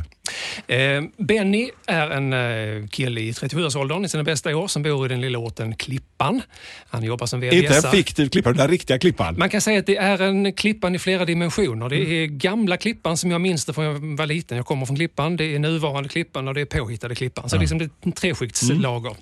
Eh, 0.66 1.02
Benny 1.18 1.70
är 1.86 2.10
en 2.10 2.32
eh, 2.32 2.88
kille 2.88 3.20
i 3.20 3.32
37-årsåldern 3.32 4.04
i 4.04 4.08
sina 4.08 4.22
bästa 4.22 4.56
år 4.56 4.68
som 4.68 4.82
bor 4.82 5.06
i 5.06 5.08
den 5.08 5.20
lilla 5.20 5.38
orten 5.38 5.76
Klippan. 5.76 6.42
Han 6.90 7.04
jobbar 7.04 7.26
som 7.26 7.42
Inte 7.42 7.56
VVS. 7.56 7.84
en 7.84 7.90
fiktiv 7.90 8.28
klippa, 8.28 8.52
den 8.52 8.68
riktiga 8.68 8.98
klippan. 8.98 9.34
Man 9.38 9.48
kan 9.48 9.60
säga 9.60 9.78
att 9.78 9.86
det 9.86 9.96
är 9.96 10.22
en 10.22 10.52
Klippan 10.52 10.94
i 10.94 10.98
flera 10.98 11.24
dimensioner. 11.24 11.88
Det 11.88 11.96
är 11.96 12.26
gamla 12.26 12.76
Klippan 12.76 13.16
som 13.16 13.30
jag 13.30 13.40
minns 13.40 13.64
det 13.64 13.72
från 13.72 13.84
jag 13.84 14.16
var 14.16 14.26
liten. 14.26 14.56
Jag 14.56 14.66
kommer 14.66 14.86
från 14.86 14.96
Klippan. 14.96 15.36
Det 15.36 15.54
är 15.54 15.58
nuvarande 15.58 16.08
Klippan 16.08 16.48
och 16.48 16.54
det 16.54 16.60
är 16.60 16.64
påhittade 16.64 17.14
Klippan. 17.14 17.48
Så 17.48 17.58
liksom 17.58 17.78
det 17.78 17.84
är 17.84 17.90
en 18.00 18.12
treskiktslager 18.12 19.16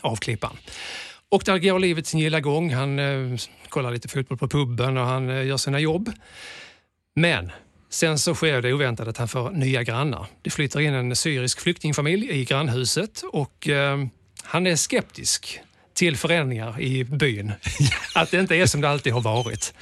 av 0.00 0.16
Klippan. 0.16 0.56
Och 1.30 1.42
där 1.44 1.58
går 1.58 1.78
livet 1.78 2.06
sin 2.06 2.20
gilla 2.20 2.40
gång. 2.40 2.74
Han 2.74 2.98
eh, 2.98 3.38
kollar 3.68 3.90
lite 3.90 4.08
fotboll 4.08 4.38
på 4.38 4.48
puben 4.48 4.96
och 4.96 5.06
han 5.06 5.30
eh, 5.30 5.46
gör 5.46 5.56
sina 5.56 5.80
jobb. 5.80 6.12
Men 7.14 7.52
sen 7.90 8.18
så 8.18 8.34
sker 8.34 8.62
det 8.62 8.72
oväntat 8.72 9.08
att 9.08 9.18
han 9.18 9.28
får 9.28 9.50
nya 9.50 9.82
grannar. 9.82 10.26
Det 10.42 10.50
flyttar 10.50 10.80
in 10.80 10.94
en 10.94 11.16
syrisk 11.16 11.60
flyktingfamilj 11.60 12.30
i 12.30 12.44
grannhuset 12.44 13.22
och 13.32 13.68
eh, 13.68 14.04
han 14.42 14.66
är 14.66 14.76
skeptisk 14.76 15.60
till 15.94 16.16
förändringar 16.16 16.80
i 16.80 17.04
byn. 17.04 17.52
Att 18.14 18.30
det 18.30 18.40
inte 18.40 18.56
är 18.56 18.66
som 18.66 18.80
det 18.80 18.88
alltid 18.88 19.12
har 19.12 19.20
varit. 19.20 19.74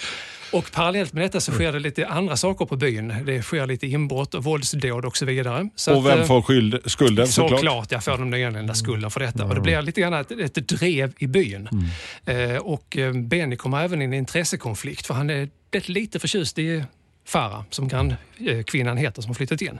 Och 0.56 0.72
parallellt 0.72 1.12
med 1.12 1.24
detta 1.24 1.40
så 1.40 1.52
sker 1.52 1.72
det 1.72 1.78
lite 1.78 2.06
andra 2.06 2.36
saker 2.36 2.64
på 2.64 2.76
byn. 2.76 3.14
Det 3.26 3.42
sker 3.42 3.66
lite 3.66 3.86
inbrott 3.86 4.34
och 4.34 4.44
våldsdåd 4.44 5.04
och 5.04 5.16
så 5.16 5.24
vidare. 5.24 5.68
Så 5.74 5.96
Och 5.96 6.06
vem 6.06 6.20
eh, 6.20 6.26
får 6.26 6.42
skyld, 6.42 6.80
skulden 6.84 7.26
såklart? 7.26 7.60
Såklart, 7.60 7.92
jag 7.92 8.04
får 8.04 8.18
de 8.18 8.30
nyanlända 8.30 8.74
skulden 8.74 9.10
för 9.10 9.20
detta. 9.20 9.44
Och 9.44 9.54
det 9.54 9.60
blir 9.60 9.82
lite 9.82 10.00
grann 10.00 10.14
ett, 10.14 10.30
ett 10.30 10.68
drev 10.68 11.12
i 11.18 11.26
byn. 11.26 11.68
Eh, 12.24 12.56
och 12.56 12.96
eh, 12.96 13.12
Benny 13.12 13.56
kommer 13.56 13.84
även 13.84 14.02
in 14.02 14.12
i 14.12 14.16
en 14.16 14.20
intressekonflikt 14.20 15.06
för 15.06 15.14
han 15.14 15.30
är 15.30 15.48
lite 15.90 16.18
förtjust 16.18 16.58
i 16.58 16.84
Farah, 17.26 17.62
som 17.70 17.88
grannkvinnan 17.88 18.96
heter, 18.96 19.22
som 19.22 19.28
har 19.28 19.34
flyttat 19.34 19.62
in. 19.62 19.78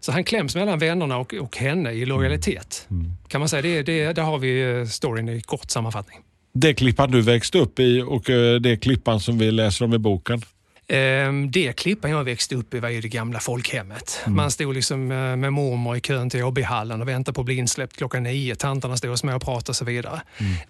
Så 0.00 0.12
han 0.12 0.24
kläms 0.24 0.54
mellan 0.54 0.78
vännerna 0.78 1.16
och, 1.18 1.34
och 1.34 1.56
henne 1.56 1.92
i 1.92 2.04
lojalitet. 2.04 2.88
Kan 3.28 3.38
man 3.40 3.48
säga. 3.48 3.62
Det, 3.62 3.82
det, 3.82 4.12
där 4.12 4.22
har 4.22 4.38
vi 4.38 4.80
eh, 4.80 4.86
storyn 4.86 5.28
i 5.28 5.40
kort 5.40 5.70
sammanfattning. 5.70 6.18
Det 6.52 6.74
klippan 6.74 7.10
du 7.10 7.22
växte 7.22 7.58
upp 7.58 7.78
i 7.78 8.02
och 8.02 8.30
eh, 8.30 8.60
det 8.60 8.76
klippan 8.76 9.20
som 9.20 9.38
vi 9.38 9.50
läser 9.50 9.84
om 9.84 9.94
i 9.94 9.98
boken. 9.98 10.42
Ehm, 10.90 11.50
Det 11.50 11.72
klippan 11.72 12.10
jag 12.10 12.24
växte 12.24 12.54
upp 12.54 12.74
i 12.74 12.80
var 12.80 12.88
ju 12.88 13.00
det 13.00 13.08
gamla 13.08 13.40
folkhemmet. 13.40 14.20
Man 14.26 14.50
stod 14.50 14.74
liksom 14.74 15.10
eh, 15.12 15.36
med 15.36 15.52
mormor 15.52 15.96
i 15.96 16.00
kön 16.00 16.30
till 16.30 16.42
Åbyhallen 16.42 17.00
och 17.02 17.08
väntade 17.08 17.34
på 17.34 17.40
att 17.40 17.44
bli 17.44 17.54
insläppt 17.54 17.96
klockan 17.96 18.22
nio. 18.22 18.54
Tanterna 18.54 18.96
stod 18.96 19.10
och 19.10 19.18
småpratade 19.18 19.68
och 19.68 19.76
så 19.76 19.84
vidare. 19.84 20.20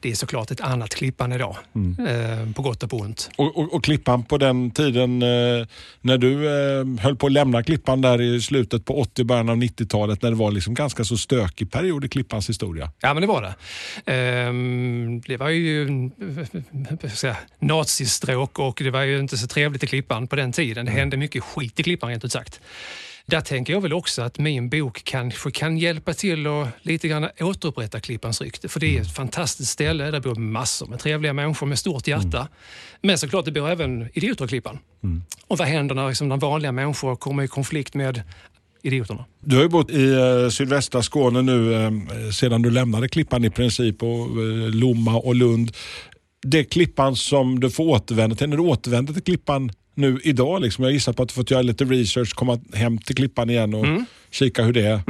Det 0.01 0.11
är 0.11 0.15
såklart 0.15 0.51
ett 0.51 0.61
annat 0.61 0.95
klippan 0.95 1.33
idag, 1.33 1.57
eh, 2.09 2.53
på 2.53 2.63
gott 2.63 2.83
och 2.83 2.91
på 2.91 2.97
ont. 2.97 3.31
Och, 3.37 3.59
och, 3.59 3.75
och 3.75 3.85
Klippan 3.85 4.23
på 4.25 4.39
den 4.39 4.71
tiden 4.71 5.23
eh, 5.23 5.67
när 6.01 6.19
du 6.19 6.47
eh, 6.47 7.03
höll 7.03 7.17
på 7.17 7.27
att 7.27 7.33
lämna 7.33 7.63
Klippan 7.63 8.01
där 8.01 8.21
i 8.21 8.41
slutet 8.41 8.85
på 8.85 9.01
80 9.01 9.25
början 9.25 9.49
av 9.49 9.57
90-talet 9.57 10.23
när 10.23 10.31
det 10.31 10.37
var 10.37 10.51
liksom 10.51 10.75
ganska 10.75 11.05
så 11.05 11.17
stökig 11.17 11.71
period 11.71 12.05
i 12.05 12.09
Klippans 12.09 12.49
historia. 12.49 12.91
Ja, 13.01 13.15
men 13.15 13.21
det 13.21 13.27
var 13.27 13.43
det. 13.43 13.55
Ehm, 14.13 15.21
det 15.27 15.37
var 15.37 15.49
ju 15.49 15.87
eh, 17.03 17.11
säga, 17.11 17.37
nazistråk 17.59 18.59
och 18.59 18.81
det 18.85 18.91
var 18.91 19.03
ju 19.03 19.19
inte 19.19 19.39
så 19.39 19.47
trevligt 19.47 19.85
i 19.85 19.87
Klippan 19.87 20.10
på 20.11 20.37
den 20.37 20.53
tiden. 20.53 20.87
Det 20.87 20.93
hände 20.93 21.17
mycket 21.17 21.43
skit 21.43 21.81
i 21.81 21.83
Klippan 21.83 22.11
rent 22.11 22.25
ut 22.25 22.33
sagt. 22.33 22.61
Där 23.27 23.41
tänker 23.41 23.73
jag 23.73 23.81
väl 23.81 23.93
också 23.93 24.23
att 24.23 24.39
min 24.39 24.69
bok 24.69 25.05
kanske 25.05 25.51
kan 25.51 25.79
hjälpa 25.79 26.15
till 26.15 26.47
att 26.47 26.69
lite 26.83 27.09
grann 27.09 27.29
återupprätta 27.41 28.01
Klippans 28.01 28.41
rykte. 28.41 28.69
För 28.69 28.81
det 28.81 28.97
är 28.97 29.01
ett 29.01 29.15
fantastiskt 29.15 29.71
ställe. 29.71 30.11
Där 30.11 30.21
bor 30.21 30.35
massor 30.35 30.87
med 30.87 30.99
trevliga 30.99 31.33
människor 31.33 31.67
med 31.67 31.79
stort 31.79 32.07
hjärta. 32.07 32.49
Men 33.03 33.19
såklart, 33.19 33.45
det 33.45 33.53
bor 33.53 33.69
även 33.69 34.09
idioter 34.13 34.45
i 34.45 34.49
Klippan. 34.49 34.79
Och 35.47 35.59
vad 35.59 35.69
händer 35.69 35.95
när 35.95 36.09
liksom, 36.09 36.29
när 36.29 36.37
vanliga 36.37 36.73
människor 36.73 37.17
kommer 37.17 37.43
i 37.43 37.49
konflikt 37.49 37.95
med 37.95 38.23
idioterna? 38.83 39.25
Du 39.41 39.57
har 39.57 39.63
ju 39.63 39.69
bott 39.69 39.91
i 39.91 40.13
eh, 40.13 40.49
sydvästra 40.49 41.03
Skåne 41.03 41.43
nu 41.43 41.75
eh, 41.75 41.91
sedan 42.33 42.63
du 42.63 42.71
lämnade 42.71 43.09
Klippan 43.09 43.45
i 43.45 43.51
princip 43.51 44.03
och 44.03 44.27
eh, 44.27 44.71
Lomma 44.71 45.17
och 45.17 45.35
Lund. 45.35 45.73
Det 46.43 46.65
Klippan 46.65 47.17
som 47.17 47.61
du 47.61 47.71
får 47.71 47.85
återvända 47.85 48.37
till, 48.37 48.49
när 48.49 48.57
du 48.57 48.63
återvänder 48.63 49.13
till 49.13 49.23
Klippan 49.23 49.73
nu 50.01 50.21
idag, 50.25 50.63
liksom, 50.63 50.85
jag 50.85 50.93
gissar 50.93 51.13
på 51.13 51.23
att 51.23 51.29
du 51.29 51.33
fått 51.35 51.51
göra 51.51 51.63
lite 51.63 51.85
research, 51.85 52.35
komma 52.35 52.59
hem 52.75 52.99
till 52.99 53.17
Klippan 53.17 53.51
igen 53.51 53.75
och 53.75 53.87
kika 54.31 54.63
hur 54.63 54.73
det 54.73 54.87
är. 54.87 55.01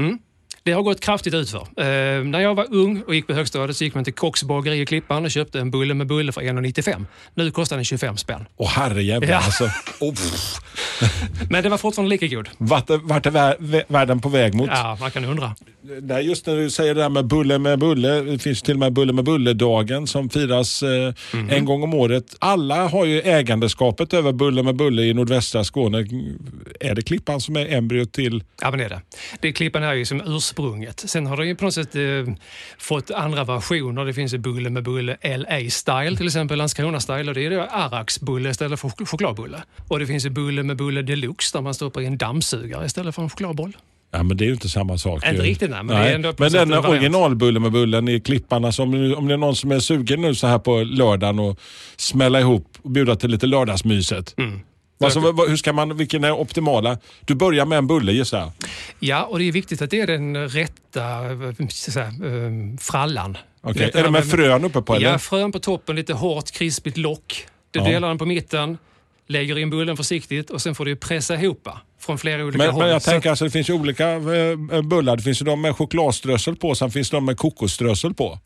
Det 0.63 0.73
har 0.73 0.83
gått 0.83 1.01
kraftigt 1.01 1.35
utför. 1.35 1.59
Eh, 1.77 2.25
när 2.25 2.41
jag 2.41 2.55
var 2.55 2.67
ung 2.75 3.03
och 3.07 3.15
gick 3.15 3.27
på 3.27 3.33
högstadiet 3.33 3.77
så 3.77 3.85
gick 3.85 3.95
man 3.95 4.05
till 4.05 4.13
Kocks 4.15 4.43
bageri 4.43 4.81
i 4.81 4.87
Klippan 4.87 5.25
och 5.25 5.31
köpte 5.31 5.61
en 5.61 5.71
bulle 5.71 5.95
med 5.95 6.07
bulle 6.07 6.33
för 6.33 6.41
1,95. 6.41 7.07
Nu 7.35 7.51
kostar 7.51 7.77
den 7.77 7.85
25 7.85 8.17
spänn. 8.17 8.47
Åh 8.57 8.69
herrejävlar 8.69 9.29
Ja. 9.29 9.37
alltså. 9.37 9.65
Oh. 10.01 10.15
Men 11.51 11.63
den 11.63 11.71
var 11.71 11.79
fortfarande 11.79 12.11
lika 12.11 12.27
god. 12.37 12.49
vart, 12.59 12.91
är- 12.91 12.97
vart 12.99 13.27
är 13.27 13.31
vär, 13.31 13.57
vä- 13.59 13.85
världen 13.89 14.21
på 14.21 14.29
väg 14.29 14.55
mot? 14.55 14.71
Ja, 14.73 14.97
man 15.01 15.11
kan 15.11 15.25
undra. 15.25 15.55
Nej, 16.03 16.27
just 16.27 16.47
när 16.47 16.57
du 16.57 16.71
säger 16.71 16.95
det 16.95 17.01
där 17.01 17.09
med 17.09 17.27
bulle 17.27 17.59
med 17.59 17.79
bulle. 17.79 18.09
Det 18.21 18.39
finns 18.39 18.63
till 18.63 18.75
och 18.75 18.79
med 18.81 18.93
bulle 18.93 19.13
med 19.13 19.25
bulle-dagen 19.25 20.07
som 20.07 20.31
firas 20.31 20.83
eh, 20.83 21.15
Mhm. 21.35 21.51
en 21.51 21.65
gång 21.65 21.83
om 21.83 21.95
året. 21.95 22.25
Alla 22.39 22.89
har 22.89 23.05
ju 23.05 23.21
ägandeskapet 23.21 24.15
över 24.15 24.33
bulle 24.33 24.63
med 24.63 24.77
bulle 24.77 25.03
i 25.03 25.15
nordvästra 25.15 25.65
Skåne. 25.65 25.99
Är 26.81 26.95
det 26.95 27.03
Klippan 27.03 27.41
som 27.41 27.57
är 27.57 27.73
embryot 27.75 28.13
till... 28.13 28.45
Ja, 28.63 28.71
men 28.71 28.79
det 28.79 28.85
är 28.85 28.89
det. 28.89 29.01
det 29.41 29.53
Klippan 29.53 29.83
är 29.83 29.93
ju 29.95 30.05
som 30.05 30.23
ursprunget. 30.27 31.01
Sen 31.07 31.27
har 31.27 31.37
det 31.37 31.47
ju 31.47 31.55
på 31.57 31.65
något 31.65 31.75
sätt 31.75 31.95
eh, 31.97 32.03
fått 32.79 33.11
andra 33.11 33.45
versioner. 33.45 34.05
Det 34.05 34.15
finns 34.15 34.35
ju 34.35 34.39
bulle 34.39 34.71
med 34.71 34.83
bulle 34.83 35.17
LA-style, 35.23 36.17
till 36.17 36.27
exempel 36.27 36.59
Landskrona-style. 36.61 37.29
Och 37.29 37.35
det 37.35 37.47
är 37.47 37.51
då 37.51 37.61
Arax-bulle 37.71 38.51
istället 38.51 38.81
för 38.81 38.89
chok- 38.89 39.07
chokladbulle. 39.07 39.63
Och 39.89 39.99
det 39.99 40.07
finns 40.07 40.27
ju 40.27 40.31
bulle 40.31 40.63
med 40.63 40.77
bulle 40.77 40.90
deluxe 40.91 41.57
där 41.59 41.63
man 41.63 41.75
stoppar 41.75 42.01
i 42.01 42.07
en 42.07 42.19
dammsugare 42.19 42.87
istället 42.87 43.15
för 43.15 43.23
en 43.23 43.31
chokladboll. 43.31 43.77
Ja, 44.13 44.23
men 44.23 44.37
det 44.37 44.45
är 44.45 44.47
ju 44.47 44.53
inte 44.53 44.69
samma 44.69 44.99
sak. 44.99 45.27
Inte 45.29 45.43
riktigt, 45.43 45.71
nej, 45.71 45.83
men 45.83 45.97
det 45.97 46.11
är 46.11 46.15
ändå 46.15 46.35
men 46.39 46.53
den 46.53 46.63
en 46.63 46.69
variant. 46.71 46.87
originalbulle 46.89 47.61
med 47.61 47.73
bullen 47.73 48.09
i 48.09 48.21
Klippan, 48.21 48.65
alltså 48.65 48.83
om, 48.83 49.15
om 49.19 49.29
det 49.29 49.35
är 49.35 49.39
någon 49.39 49.57
som 49.57 49.73
är 49.73 49.79
sugen 49.81 50.21
nu 50.21 50.35
så 50.35 50.47
här 50.47 50.59
på 50.59 50.83
lördagen 50.83 51.39
och 51.39 51.61
smälla 51.97 52.41
ihop 52.41 52.67
och 52.83 52.91
bjuda 52.91 53.17
till 53.17 53.31
lite 53.31 53.47
lördagsmyset. 53.47 54.35
Mm. 54.39 54.61
Alltså, 55.05 55.21
hur 55.21 55.57
ska 55.57 55.73
man, 55.73 55.97
vilken 55.97 56.25
är 56.25 56.33
optimala? 56.33 56.99
Du 57.25 57.35
börjar 57.35 57.67
med 57.67 57.79
en 57.79 57.87
bulle 57.87 58.13
gissar 58.13 58.39
jag. 58.39 58.53
Ja, 58.99 59.23
och 59.23 59.39
det 59.39 59.45
är 59.45 59.53
viktigt 59.53 59.83
att 59.83 59.91
det 59.91 60.01
är 60.01 60.07
den 60.07 60.49
rätta 60.49 61.01
säga, 61.69 62.07
eh, 62.07 62.13
frallan. 62.81 63.37
Vet, 63.63 63.95
Är 63.95 64.03
det 64.03 64.11
med 64.11 64.25
frön 64.31 64.65
uppe 64.65 64.83
på 64.83 64.95
eller? 64.95 65.11
Ja, 65.11 65.19
frön 65.19 65.53
på 65.53 65.59
toppen, 65.59 65.97
lite 65.97 66.13
hårt 66.15 66.51
krispigt 66.51 66.97
lock. 66.97 67.47
Du 67.71 67.79
Ja. 67.81 67.85
delar 67.85 68.09
den 68.09 68.19
på 68.19 68.27
mitten, 68.27 68.79
lägger 69.31 69.59
in 69.59 69.71
bullen 69.71 69.97
försiktigt 69.97 70.51
och 70.51 70.63
sen 70.63 70.75
får 70.75 70.85
du 70.85 70.97
pressa 70.97 71.35
ihop 71.35 71.69
från 72.01 72.19
flera 72.19 72.45
olika 72.45 72.59
Men, 72.59 72.71
håll. 72.71 72.83
men 72.83 72.93
jag 72.93 73.03
tänker 73.03 73.31
alltså 73.31 73.45
det 73.45 73.51
finns 73.51 73.71
ju 73.71 73.75
olika 73.75 74.11
eh, 74.13 74.83
bullar. 74.83 75.17
Det 75.17 75.23
finns 75.23 75.41
ju 75.41 75.45
de 75.45 75.61
med 75.61 75.77
chokladströssel 75.77 76.57
på, 76.57 76.75
sen 76.75 76.91
finns 76.91 77.11
det 77.11 77.17
de 77.17 77.25
med 77.25 77.37
kokosströssel 77.37 78.15
på. 78.15 78.39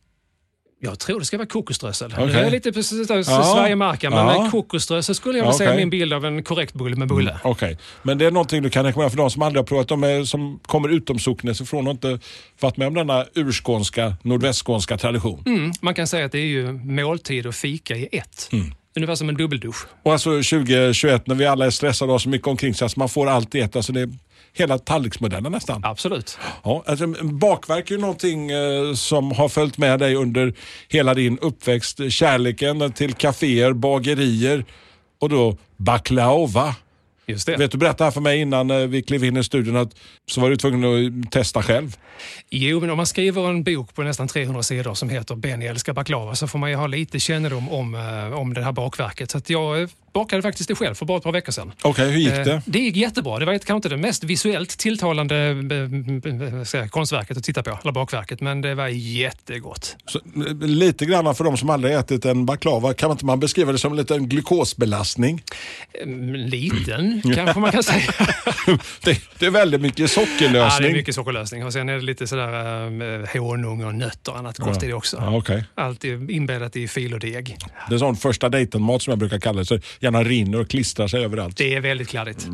Jag 0.81 0.99
tror 0.99 1.19
det 1.19 1.25
ska 1.26 1.37
vara 1.38 1.47
kokosströssel. 1.49 2.14
Okej. 2.19 2.26
Det 2.26 2.38
är 2.41 2.50
lite 2.50 2.73
på 2.73 2.79
Ja. 2.79 3.25
Sverige-marken, 3.25 4.11
men 4.12 4.26
Ja. 4.26 4.49
kokosströssel 4.50 5.14
skulle 5.14 5.38
jag 5.38 5.45
Ja, 5.47 5.49
vilja 5.50 5.59
säga 5.59 5.73
är 5.73 5.76
min 5.76 5.91
bild 5.91 6.12
av 6.12 6.25
en 6.25 6.43
korrekt 6.43 6.75
bulle 6.75 6.97
med 6.97 7.09
bulle. 7.09 7.38
Okej, 7.45 7.79
men 8.03 8.19
det 8.19 8.26
är 8.26 8.31
någonting 8.31 8.62
du 8.62 8.71
kan 8.71 8.85
rekommendera 8.85 9.11
för 9.11 9.17
de 9.17 9.31
som 9.31 9.43
aldrig 9.43 9.61
har 9.61 9.67
provat. 9.67 9.88
De 9.88 10.05
är, 10.05 10.25
som 10.25 10.61
kommer 10.62 10.88
utom 10.88 11.19
socknes 11.19 11.61
ifrån 11.61 11.87
och 11.87 11.91
inte 11.91 12.19
varit 12.61 12.76
med 12.76 12.88
om 12.88 12.95
denna 12.95 13.25
urskånska, 13.35 14.17
nordvästskånska 14.23 14.99
tradition. 14.99 15.43
Mm, 15.47 15.73
man 15.81 15.95
kan 15.95 16.07
säga 16.07 16.26
att 16.26 16.33
det 16.33 16.38
är 16.38 16.47
ju 16.47 16.73
måltid 16.73 17.47
och 17.47 17.55
fika 17.55 17.97
i 17.97 18.09
ett. 18.12 18.49
Mm. 18.53 18.75
Ungefär 18.97 19.15
som 19.15 19.29
en 19.29 19.35
dubbeldusch. 19.35 19.87
Och 20.03 20.13
alltså 20.13 20.31
2021 20.31 21.27
när 21.27 21.35
vi 21.35 21.47
alla 21.47 21.67
är 21.67 21.71
stressade 21.71 22.09
och 22.09 22.15
har 22.15 22.19
så 22.19 22.29
mycket 22.29 22.49
omkring 22.49 22.75
sig 22.75 22.91
så 22.91 23.01
man 23.01 23.09
får 23.09 23.27
allt 23.29 23.55
i 23.55 23.61
ett. 23.61 23.77
Alltså 23.77 23.93
det 23.93 24.01
är 24.01 24.09
hela 24.53 24.79
tallriksmodellen 24.79 25.53
nästan. 25.53 25.81
Absolut. 25.85 26.39
Ja, 26.65 26.85
alltså, 26.87 27.07
bakverk 27.23 27.91
är 27.91 27.95
ju 27.95 28.01
någonting 28.01 28.51
eh, 28.51 28.95
som 28.95 29.33
har 29.33 29.49
följt 29.49 29.79
med 29.79 29.99
dig 29.99 30.15
under 30.15 30.55
hela 30.89 31.15
din 31.15 31.39
uppväxt. 31.39 32.01
Kärleken 32.09 32.93
till 32.93 33.15
kaféer, 33.15 33.73
bagerier 33.73 34.65
och 35.21 35.29
då 35.29 35.57
baklava. 35.77 36.75
Just 37.26 37.47
det. 37.47 37.57
Vet 37.57 37.71
du 37.71 37.78
berätta 37.78 38.04
här 38.04 38.11
för 38.11 38.21
mig 38.21 38.40
innan 38.40 38.71
eh, 38.71 38.76
vi 38.76 39.02
klev 39.02 39.25
in 39.25 39.37
i 39.37 39.45
studion 39.45 39.76
att 39.76 39.97
så 40.26 40.40
var 40.40 40.50
du 40.50 40.57
tvungen 40.57 40.85
att 41.25 41.33
testa 41.33 41.62
själv. 41.62 41.97
Jo, 42.50 42.81
men 42.81 42.90
om 42.90 42.97
man 42.97 43.07
skriver 43.07 43.49
en 43.49 43.64
bok 43.64 43.95
på 43.95 44.02
nästan 44.02 44.28
300 44.28 44.62
sidor 44.62 44.95
som 44.95 45.09
heter 45.09 45.35
Benny 45.35 45.66
älskar 45.66 45.93
baklava 45.93 46.35
så 46.35 46.47
får 46.47 46.59
man 46.59 46.71
ju 46.71 46.76
ha 46.76 46.87
lite 46.87 47.21
kännedom 47.21 47.69
om, 47.69 47.95
eh, 47.95 48.38
om 48.38 48.54
det 48.54 48.62
här 48.62 48.73
bakverket. 48.73 49.31
Så 49.31 49.40
jag 49.47 49.83
eh, 49.83 49.88
bakade 50.14 50.42
faktiskt 50.42 50.68
det 50.68 50.75
själv 50.75 50.94
för 50.94 51.06
bara 51.06 51.18
ett 51.18 51.25
par 51.25 51.33
veckor 51.33 51.52
sedan. 51.52 51.73
Okej, 51.83 52.11
hur 52.11 52.18
gick 52.18 52.33
Eh, 52.33 52.44
det? 52.44 52.62
Det 52.66 52.78
gick 52.78 52.97
jättebra. 52.97 53.38
Det 53.38 53.44
var 53.44 53.52
kanske 53.52 53.75
inte 53.75 53.88
det 53.88 53.97
mest 53.97 54.25
visuellt 54.25 54.78
tilltalande 54.78 55.37
eh, 56.56 56.62
säga, 56.64 56.88
konstverket 56.88 57.37
att 57.37 57.44
titta 57.44 57.62
på, 57.62 57.78
eller 57.83 57.92
bakverket, 57.92 58.40
men 58.40 58.61
det 58.61 58.75
var 58.75 58.88
jättegott. 58.88 59.97
Så, 60.06 60.18
eh, 60.18 60.56
lite 60.68 61.06
grann 61.06 61.35
för 61.35 61.44
de 61.44 61.56
som 61.56 61.71
aldrig 61.71 61.94
ätit 61.94 62.25
en 62.25 62.47
baklava, 62.47 62.94
kan 62.94 63.09
man 63.09 63.14
inte 63.14 63.25
man 63.25 63.40
beskriva 63.40 63.73
det 63.73 63.78
som 63.78 63.92
en 63.92 63.97
liten 63.97 64.28
glukosbelastning? 64.28 65.42
Liten, 66.33 67.23
kanske 67.35 67.61
man 67.61 67.73
kan 67.73 67.83
säga. 67.83 68.12
det, 69.04 69.21
det 69.38 69.47
är 69.47 69.50
väldigt 69.50 69.80
mycket 69.80 69.99
Ja, 69.99 70.09
sockerlösning. 70.09 70.83
det 70.83 70.88
är 70.88 70.97
mycket 70.97 71.14
sockerlösning 71.14 71.64
och 71.64 71.73
sen 71.73 71.88
är 71.88 71.94
det 71.94 72.00
lite 72.00 72.26
sådär 72.26 72.85
eh, 73.35 73.42
honung 73.42 73.85
och 73.85 73.94
nötter 73.94 74.33
och 74.33 74.38
annat 74.38 74.59
gott 74.59 74.83
i 74.83 74.87
det 74.87 74.92
också. 74.94 75.16
Ja, 75.21 75.37
okej. 75.37 75.64
Allt 75.75 76.04
inbäddat 76.04 76.76
i 76.76 76.88
fil 76.88 77.14
och 77.14 77.21
deg. 77.21 77.56
Det 77.88 77.94
är 77.94 77.99
sån 77.99 78.16
första 78.16 78.49
dejten-mat 78.49 79.02
som 79.02 79.11
jag 79.11 79.18
brukar 79.18 79.38
kalla 79.40 79.59
det. 79.59 79.64
Så 79.64 79.78
gärna 80.05 80.23
rinner 80.23 80.61
och 80.61 80.69
klistrar 80.69 81.09
sig 81.09 81.25
överallt. 81.25 81.57
Det 81.57 81.75
är 81.75 81.81
väldigt 81.81 82.09
kladdigt. 82.09 82.47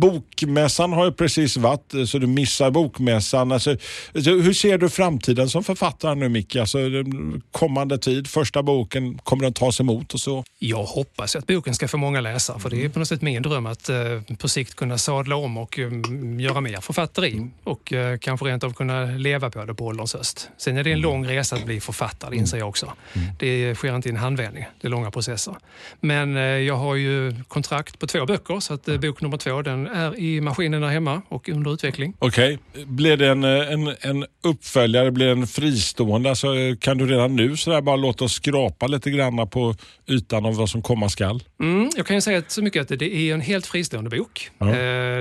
Bokmässan 0.00 0.92
har 0.92 1.04
ju 1.04 1.12
precis 1.12 1.56
varit, 1.56 1.94
eh, 1.94 2.04
så 2.04 2.18
du 2.18 2.26
missar 2.26 2.70
bokmässan. 2.70 3.52
Alltså, 3.52 3.76
så 4.14 4.30
hur 4.30 4.52
ser 4.52 4.78
du 4.78 4.88
framtiden 4.88 5.48
som 5.48 5.64
författare 5.64 6.14
nu 6.14 6.28
Micke? 6.28 6.56
Alltså, 6.56 6.88
den 6.88 7.42
kommande 7.52 7.98
tid, 7.98 8.26
första 8.26 8.62
boken, 8.62 9.18
kommer 9.18 9.42
den 9.42 9.52
tas 9.52 9.80
emot 9.80 10.14
och 10.14 10.20
så? 10.20 10.44
Jag 10.58 10.84
hoppas 10.84 11.36
att 11.36 11.46
boken 11.46 11.74
ska 11.74 11.88
få 11.88 11.96
många 11.96 12.20
läsare 12.20 12.58
för 12.58 12.70
det 12.70 12.84
är 12.84 12.88
på 12.88 12.98
något 12.98 13.08
sätt 13.08 13.22
min 13.22 13.42
dröm 13.42 13.66
att 13.66 13.88
eh, 13.88 13.96
på 14.38 14.48
sikt 14.48 14.74
kunna 14.74 14.98
sadla 14.98 15.36
om 15.36 15.56
och 15.56 15.78
eh, 15.78 15.90
göra 16.38 16.60
mer 16.60 16.80
författeri 16.80 17.50
och 17.64 17.92
eh, 17.92 18.18
kanske 18.18 18.46
rent 18.46 18.64
av 18.64 18.72
kunna 18.72 19.04
leva 19.04 19.50
på 19.50 19.64
det 19.64 19.74
på 19.74 19.86
ålderns 19.86 20.14
höst. 20.14 20.48
Sen 20.56 20.76
är 20.76 20.84
det 20.84 20.92
en 20.92 21.00
lång 21.00 21.26
resa 21.26 21.56
att 21.56 21.64
bli 21.64 21.80
författare, 21.80 22.36
inser 22.36 22.58
jag 22.58 22.68
också. 22.68 22.92
Det 23.38 23.74
sker 23.74 23.96
inte 23.96 24.08
i 24.08 24.12
en 24.12 24.16
handvändning, 24.16 24.64
det 24.80 24.88
är 24.88 24.90
långa 24.90 25.10
processer. 25.10 25.54
Men 26.00 26.36
eh, 26.36 26.42
jag 26.42 26.75
har 26.76 26.94
ju 26.94 27.34
kontrakt 27.48 27.98
på 27.98 28.06
två 28.06 28.26
böcker 28.26 28.60
så 28.60 28.74
att 28.74 28.88
eh, 28.88 28.98
bok 28.98 29.20
nummer 29.20 29.36
två 29.36 29.62
den 29.62 29.86
är 29.86 30.18
i 30.18 30.40
maskinen 30.40 30.80
där 30.80 30.88
hemma 30.88 31.22
och 31.28 31.48
under 31.48 31.74
utveckling. 31.74 32.14
Okej. 32.18 32.58
Blir 32.86 33.16
det 33.16 33.28
en, 33.28 33.44
eh, 33.44 33.72
en, 33.72 33.94
en 34.00 34.26
uppföljare, 34.42 35.10
blir 35.10 35.28
en 35.28 35.46
fristående? 35.46 36.30
Alltså, 36.30 36.54
eh, 36.54 36.76
kan 36.76 36.98
du 36.98 37.06
redan 37.06 37.36
nu 37.36 37.56
sådär 37.56 37.80
bara 37.80 37.96
låta 37.96 38.24
oss 38.24 38.32
skrapa 38.32 38.86
lite 38.86 39.10
grann 39.10 39.48
på 39.48 39.74
ytan 40.06 40.46
av 40.46 40.54
vad 40.54 40.70
som 40.70 40.82
komma 40.82 41.08
skall? 41.08 41.42
Mm, 41.60 41.90
jag 41.96 42.06
kan 42.06 42.16
ju 42.16 42.20
säga 42.20 42.42
så 42.48 42.62
mycket 42.62 42.92
att 42.92 42.98
det 42.98 43.14
är 43.14 43.34
en 43.34 43.40
helt 43.40 43.66
fristående 43.66 44.10
bok. 44.10 44.50
Ja. 44.58 44.66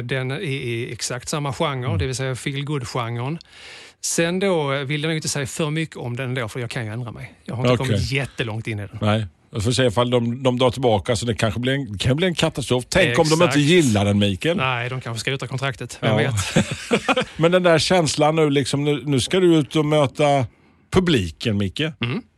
Den 0.02 0.32
är 0.32 0.40
i 0.40 0.94
exakt 0.94 1.30
samma 1.30 1.54
genre, 1.54 1.98
det 1.98 2.06
vill 2.06 2.16
säga 2.16 2.36
feel 2.36 2.66
genren 2.86 3.40
Sen 4.06 4.40
då 4.40 4.84
vill 4.84 5.02
jag 5.02 5.10
nog 5.10 5.18
inte 5.18 5.30
säga 5.30 5.48
för 5.48 5.70
mycket 5.70 5.96
om 5.96 6.16
den 6.16 6.34
då, 6.34 6.48
för 6.48 6.60
jag 6.60 6.70
kan 6.70 6.86
ju 6.86 6.92
ändra 6.92 7.12
mig. 7.12 7.34
Jag 7.44 7.56
har 7.56 7.64
inte 7.64 7.74
Okej. 7.74 7.88
kommit 7.88 8.12
jättelångt 8.12 8.68
in 8.68 8.80
i 8.80 8.82
den. 8.82 8.98
Nej. 9.02 9.26
Jag 9.56 9.64
får 9.64 9.72
se 9.72 9.86
ifall 9.86 10.10
de, 10.10 10.44
de 10.44 10.60
drar 10.60 10.72
tillbaka 10.72 11.16
så 11.16 11.26
det 11.26 11.36
kanske 11.36 11.60
blir 11.60 11.74
en, 11.74 11.98
kan 11.98 12.16
bli 12.18 12.28
en 12.28 12.36
katastrof. 12.36 12.84
Tänk 12.90 13.20
om 13.20 13.30
de 13.30 13.34
Exakt. 13.34 13.56
inte 13.56 13.60
gillar 13.74 14.06
den 14.06 14.20
Mikael. 14.20 14.58
Nej, 14.58 14.90
de 14.90 15.02
kanske 15.02 15.20
skrotar 15.20 15.48
kontraktet. 15.48 15.98
Vem 16.02 16.20
Ja. 16.20 16.32
vet? 16.56 16.68
Men 17.38 17.52
den 17.52 17.64
där 17.64 17.80
känslan 17.80 18.36
nu, 18.36 18.50
liksom, 18.50 18.84
nu, 18.84 19.04
nu 19.06 19.20
ska 19.20 19.40
du 19.40 19.56
ut 19.56 19.76
och 19.76 19.86
möta 19.86 20.46
publiken 20.92 21.58
Micke. 21.58 21.82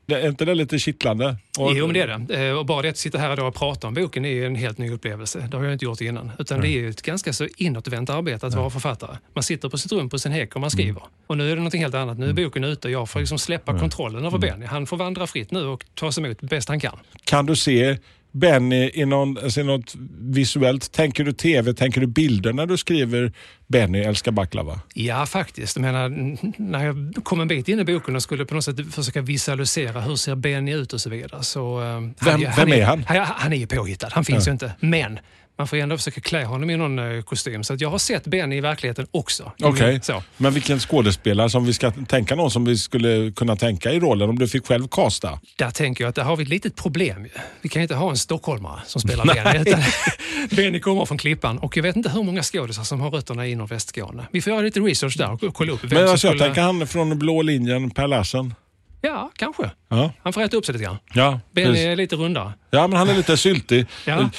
Det, 0.07 0.21
är 0.21 0.27
inte 0.29 0.45
det 0.45 0.55
lite 0.55 0.79
kittlande? 0.79 1.35
Och- 1.59 1.71
Jo, 1.75 1.85
men 1.87 1.93
det 1.93 2.01
är 2.01 2.07
det. 2.27 2.47
Eh, 2.47 2.53
Och 2.57 2.65
bara 2.65 2.81
det 2.81 2.89
att 2.89 2.97
sitta 2.97 3.17
här 3.17 3.33
idag 3.33 3.47
och 3.47 3.55
prata 3.55 3.87
om 3.87 3.93
boken 3.93 4.25
är 4.25 4.45
en 4.45 4.55
helt 4.55 4.77
ny 4.77 4.91
upplevelse. 4.91 5.47
Det 5.51 5.57
har 5.57 5.63
jag 5.63 5.73
inte 5.73 5.85
gjort 5.85 6.01
innan. 6.01 6.31
Utan 6.39 6.61
det 6.61 6.67
är 6.69 6.89
ett 6.89 7.01
ganska 7.01 7.33
så 7.33 7.47
inåtvänt 7.57 8.09
arbete 8.09 8.47
att 8.47 8.53
vara 8.55 8.69
författare. 8.69 9.17
Man 9.33 9.43
sitter 9.43 9.69
på 9.69 9.77
sitt 9.77 9.91
rum 9.91 10.09
på 10.09 10.19
sin 10.19 10.31
häck 10.31 10.55
och 10.55 10.61
man 10.61 10.71
skriver. 10.71 11.01
Och 11.27 11.37
nu 11.37 11.45
är 11.45 11.49
det 11.49 11.55
någonting 11.55 11.81
helt 11.81 11.95
annat. 11.95 12.17
Nu 12.17 12.29
är 12.29 12.33
boken 12.33 12.63
ute 12.63 12.87
och 12.87 12.91
jag 12.91 13.09
får 13.09 13.19
liksom 13.19 13.39
släppa 13.39 13.79
kontrollen 13.79 14.25
över 14.25 14.37
Benny. 14.37 14.65
Han 14.65 14.85
får 14.87 14.97
vandra 14.97 15.27
fritt 15.27 15.51
nu 15.51 15.65
och 15.65 15.85
ta 15.93 16.11
sig 16.11 16.23
emot 16.25 16.41
bäst 16.41 16.69
han 16.69 16.79
kan. 16.79 16.99
Kan 17.23 17.45
du 17.45 17.55
se 17.55 17.97
Benny 18.39 18.91
i 18.93 19.05
någon, 19.05 19.37
alltså 19.37 19.59
i 19.61 19.63
något 19.63 19.93
visuellt? 20.19 20.91
Tänker 20.91 21.23
du 21.23 21.31
tv, 21.33 21.73
tänker 21.73 22.01
du 22.01 22.07
bilder 22.07 22.53
när 22.53 22.65
du 22.65 22.77
skriver 22.77 23.31
Benny 23.67 23.99
älskar 23.99 24.31
baklava? 24.31 24.79
Ja, 24.93 25.25
faktiskt. 25.25 25.75
Jag 25.77 25.81
menar, 25.81 26.09
när 26.61 26.85
jag 26.85 27.13
kom 27.23 27.41
en 27.41 27.47
bit 27.47 27.69
in 27.69 27.79
i 27.79 27.83
boken 27.83 28.15
och 28.15 28.23
skulle 28.23 28.45
på 28.45 28.53
något 28.55 28.63
sätt 28.63 28.93
försöka 28.93 29.21
visualisera 29.21 30.01
hur 30.01 30.15
ser 30.15 30.35
Benny 30.35 30.73
ut 30.75 30.93
och 30.93 31.01
så 31.01 31.09
vidare. 31.09 31.43
Så, 31.43 31.81
eh, 31.81 32.25
Vem- 32.25 32.41
ju- 32.41 32.47
vem 32.57 32.73
är 32.73 32.85
han? 32.85 33.03
Han, 33.07 33.17
han 33.17 33.53
är 33.53 33.57
ju 33.57 33.67
påhittad, 33.67 34.09
han 34.11 34.25
finns 34.25 34.47
ju 34.47 34.51
inte. 34.51 34.71
Men 34.79 35.19
man 35.57 35.67
får 35.67 35.77
ju 35.77 35.81
ändå 35.83 35.97
försöka 35.97 36.21
klä 36.21 36.43
honom 36.45 36.69
i 36.69 36.77
någon 36.77 36.99
eh, 36.99 37.21
kostym. 37.21 37.63
Så 37.63 37.75
jag 37.79 37.89
har 37.89 37.97
sett 37.97 38.27
Benny 38.27 38.55
i 38.57 38.61
verkligheten 38.61 39.07
också. 39.11 39.51
Okej, 39.61 39.99
Så. 40.03 40.23
men 40.37 40.53
vilken 40.53 40.79
skådespelare 40.79 41.49
som 41.49 41.65
vi 41.65 41.73
ska 41.73 41.91
tänka 41.91 42.35
någon 42.35 42.51
som 42.51 42.65
vi 42.65 42.77
skulle 42.77 43.31
kunna 43.31 43.55
tänka 43.55 43.91
i 43.91 43.99
rollen 43.99 44.29
om 44.29 44.39
du 44.39 44.47
fick 44.47 44.67
själv 44.67 44.87
casta? 44.87 45.39
Där 45.55 45.71
tänker 45.71 46.03
jag 46.03 46.09
att 46.09 46.15
där 46.15 46.23
har 46.23 46.35
vi 46.35 46.43
ett 46.43 46.49
litet 46.49 46.75
problem. 46.75 47.27
Vi 47.61 47.69
kan 47.69 47.81
inte 47.81 47.95
ha 47.95 48.09
en 48.09 48.17
stockholmare 48.17 48.79
som 48.85 49.01
spelar 49.01 49.25
Benny. 49.25 49.59
Utan 49.69 49.81
Benny 50.55 50.79
kommer 50.79 51.05
från 51.05 51.17
Klippan 51.17 51.57
och 51.57 51.77
jag 51.77 51.83
vet 51.83 51.95
inte 51.95 52.09
hur 52.09 52.23
många 52.23 52.43
skådisar 52.43 52.83
som 52.83 53.01
har 53.01 53.11
rötterna 53.11 53.47
inom 53.47 53.67
Västskåne. 53.67 54.27
Vi 54.31 54.41
får 54.41 54.53
göra 54.53 54.61
lite 54.61 54.79
research 54.79 55.17
där 55.17 55.45
och 55.45 55.53
kolla 55.55 55.71
upp 55.71 55.83
vem 55.83 55.89
Men 55.89 56.07
alltså, 56.09 56.27
jag 56.27 56.35
skulle... 56.35 56.45
tänker 56.45 56.61
han 56.61 56.87
från 56.87 57.19
blå 57.19 57.41
linjen, 57.41 57.89
Per 57.89 58.07
Larsen. 58.07 58.53
Ja, 59.01 59.31
kanske. 59.35 59.71
Ja, 59.89 60.11
Han 60.23 60.33
får 60.33 60.41
äta 60.41 60.57
upp 60.57 60.65
sig 60.65 60.73
lite 60.73 60.83
grann. 60.85 60.97
ja, 61.13 61.39
Benny 61.51 61.79
är 61.79 61.95
lite 61.95 62.15
rundare. 62.15 62.53
ja 62.69 62.87
men 62.87 62.99
han 62.99 63.09
är 63.09 63.13
lite 63.13 63.37
syltig. 63.37 63.85
Ja. 64.05 64.29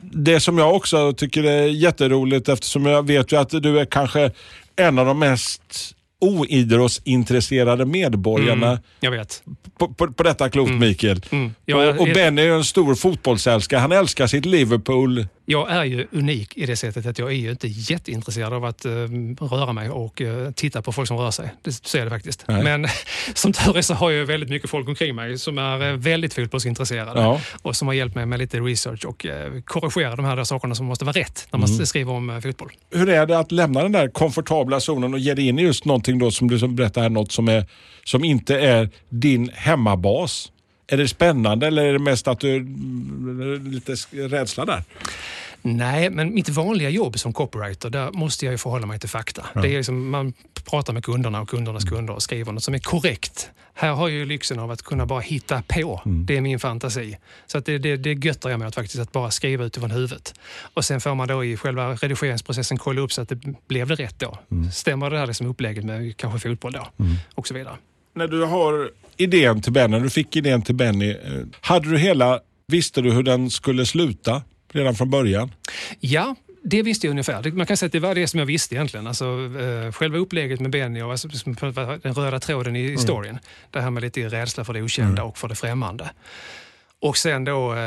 Det 0.00 0.40
som 0.40 0.58
jag 0.58 0.76
också 0.76 1.12
tycker 1.12 1.44
är 1.44 1.62
jätteroligt 1.66 2.48
eftersom 2.48 2.86
jag 2.86 3.06
vet 3.06 3.32
ju 3.32 3.36
att 3.40 3.50
du 3.50 3.78
är 3.80 3.84
kanske 3.84 4.30
en 4.76 4.98
av 4.98 5.06
de 5.06 5.18
mest 5.18 5.94
oidrottsintresserade 6.20 7.84
medborgarna 7.86 8.66
Mm, 8.68 8.80
jag 9.00 9.10
vet. 9.10 9.42
på, 9.78 9.88
på, 9.88 10.12
på 10.12 10.22
detta 10.22 10.48
klot, 10.50 10.70
Mikael. 10.70 11.20
Mm. 11.30 11.54
Är- 11.66 11.74
och, 11.94 12.00
och 12.00 12.08
Benny 12.14 12.42
är 12.42 12.46
ju 12.46 12.54
en 12.56 12.64
stor 12.64 12.94
fotbollsälskare. 12.94 13.80
Han 13.80 13.92
älskar 13.92 14.26
sitt 14.26 14.44
Liverpool. 14.44 15.26
Jag 15.50 15.70
är 15.70 15.84
ju 15.84 16.06
unik 16.12 16.56
i 16.56 16.66
det 16.66 16.76
sättet 16.76 17.06
att 17.06 17.18
jag 17.18 17.28
är 17.28 17.34
ju 17.36 17.50
inte 17.50 17.68
jätteintresserad 17.68 18.52
av 18.52 18.64
att 18.64 18.84
eh, 18.84 18.90
röra 19.40 19.72
mig 19.72 19.90
och 19.90 20.22
eh, 20.22 20.50
titta 20.50 20.82
på 20.82 20.92
folk 20.92 21.08
som 21.08 21.16
rör 21.16 21.30
sig. 21.30 21.50
Det, 21.62 21.72
så 21.86 21.98
är 21.98 22.04
det 22.04 22.10
faktiskt. 22.10 22.44
Nej. 22.48 22.62
Men 22.62 22.86
som 23.34 23.52
tur 23.52 23.76
är 23.78 23.82
så 23.82 23.94
har 23.94 24.10
jag 24.10 24.26
väldigt 24.26 24.48
mycket 24.50 24.70
folk 24.70 24.88
omkring 24.88 25.14
mig 25.14 25.38
som 25.38 25.58
är 25.58 25.88
eh, 25.90 25.96
väldigt 25.96 26.34
fotbollsintresserade 26.34 27.20
Ja. 27.20 27.40
och 27.62 27.76
som 27.76 27.88
har 27.88 27.94
hjälpt 27.94 28.14
mig 28.16 28.26
med 28.26 28.38
lite 28.38 28.60
research 28.60 29.04
och 29.04 29.26
korrigera 29.64 30.16
de 30.16 30.24
här 30.24 30.36
där 30.36 30.44
sakerna 30.44 30.74
som 30.74 30.86
måste 30.86 31.04
vara 31.04 31.16
rätt 31.16 31.48
när 31.52 31.58
man 31.58 31.68
Mm. 31.70 31.86
skriver 31.86 32.12
om 32.12 32.40
fotboll. 32.42 32.70
Hur 32.90 33.08
är 33.08 33.26
det 33.26 33.38
att 33.38 33.52
lämna 33.52 33.82
den 33.82 33.92
där 33.92 34.08
komfortabla 34.08 34.80
zonen 34.80 35.14
och 35.14 35.20
ge 35.20 35.34
dig 35.34 35.48
in 35.48 35.58
i 35.58 35.62
just 35.62 35.84
någonting 35.84 36.18
då 36.18 36.30
som 36.30 36.48
du 36.50 36.68
berättar 36.68 37.02
här, 37.02 37.08
något 37.08 37.32
som, 37.32 37.48
är, 37.48 37.66
som 38.04 38.24
inte 38.24 38.60
är 38.60 38.90
din 39.08 39.50
hemmabas? 39.54 40.52
Är 40.90 40.96
det 40.96 41.08
spännande 41.08 41.66
eller 41.66 41.84
är 41.84 41.92
det 41.92 41.98
mest 41.98 42.28
att 42.28 42.40
du 42.40 42.56
mm, 42.56 43.70
lite 43.70 43.92
rädsla 44.12 44.64
där? 44.64 44.82
Nej, 45.76 46.10
men 46.10 46.34
mitt 46.34 46.48
vanliga 46.48 46.90
jobb 46.90 47.18
som 47.18 47.32
copywriter, 47.32 47.90
där 47.90 48.10
måste 48.10 48.44
jag 48.44 48.52
ju 48.52 48.58
förhålla 48.58 48.86
mig 48.86 48.98
till 48.98 49.08
fakta. 49.08 49.46
Det 49.54 49.68
är 49.68 49.76
liksom, 49.76 50.10
man 50.10 50.32
pratar 50.70 50.92
med 50.92 51.04
kunderna 51.04 51.40
och 51.40 51.48
kundernas 51.48 51.84
kunder 51.84 52.14
och 52.14 52.22
skriver 52.22 52.52
något 52.52 52.64
som 52.64 52.74
är 52.74 52.78
korrekt. 52.78 53.50
Här 53.74 53.92
har 53.92 54.08
jag 54.08 54.18
ju 54.18 54.24
lyxen 54.24 54.58
av 54.58 54.70
att 54.70 54.82
kunna 54.82 55.06
bara 55.06 55.20
hitta 55.20 55.62
på. 55.68 56.02
Det 56.04 56.36
är 56.36 56.40
min 56.40 56.58
fantasi. 56.58 57.16
Så 57.46 57.58
att 57.58 57.64
det, 57.64 57.78
det, 57.78 57.96
det 57.96 58.12
göttar 58.12 58.50
jag 58.50 58.58
mig 58.58 58.68
åt 58.68 58.74
faktiskt, 58.74 58.98
att 58.98 59.12
bara 59.12 59.30
skriva 59.30 59.64
utifrån 59.64 59.90
huvudet. 59.90 60.34
Och 60.74 60.84
sen 60.84 61.00
får 61.00 61.14
man 61.14 61.28
då 61.28 61.44
i 61.44 61.56
själva 61.56 61.94
redigeringsprocessen 61.94 62.78
kolla 62.78 63.00
upp 63.00 63.12
så 63.12 63.22
att 63.22 63.28
det 63.28 63.38
blev 63.68 63.88
det 63.88 63.94
rätt 63.94 64.18
då. 64.18 64.38
Stämmer 64.72 65.10
det 65.10 65.18
här 65.18 65.26
liksom 65.26 65.46
upplägget 65.46 65.84
med 65.84 66.16
kanske 66.16 66.48
fotboll 66.48 66.72
då? 66.72 66.88
Och 67.34 67.46
så 67.46 67.54
vidare. 67.54 67.76
När 68.14 68.28
du 68.28 68.44
har 68.44 68.90
idén 69.16 69.62
till 69.62 69.72
Benny, 69.72 69.96
när 69.96 70.04
du 70.04 70.10
fick 70.10 70.36
idén 70.36 70.62
till 70.62 70.74
Benny, 70.74 71.10
eh, 71.10 71.16
hade 71.60 71.90
du 71.90 71.98
hela, 71.98 72.40
visste 72.66 73.00
du 73.00 73.12
hur 73.12 73.22
den 73.22 73.50
skulle 73.50 73.86
sluta 73.86 74.42
redan 74.68 74.94
från 74.94 75.10
början? 75.10 75.52
Ja, 76.00 76.34
det 76.62 76.82
visste 76.82 77.06
jag 77.06 77.10
ungefär. 77.10 77.50
Man 77.50 77.66
kan 77.66 77.76
säga 77.76 77.86
att 77.86 77.92
det 77.92 78.00
var 78.00 78.14
det 78.14 78.28
som 78.28 78.38
jag 78.38 78.46
visste 78.46 78.74
egentligen. 78.74 79.06
Alltså, 79.06 79.24
eh, 79.60 79.92
själva 79.92 80.18
upplägget 80.18 80.60
med 80.60 80.70
Benny 80.70 81.02
och 81.02 81.10
alltså, 81.10 81.28
den 82.02 82.14
röda 82.14 82.40
tråden 82.40 82.76
i 82.76 82.88
historien. 82.88 83.38
Det 83.70 83.80
här 83.80 83.90
med 83.90 84.02
lite 84.02 84.28
rädsla 84.28 84.64
för 84.64 84.72
det 84.72 84.82
okända 84.82 85.24
och 85.24 85.38
för 85.38 85.48
det 85.48 85.54
främmande. 85.54 86.10
Och 87.00 87.16
sen 87.16 87.44
då 87.44 87.72
eh, 87.72 87.78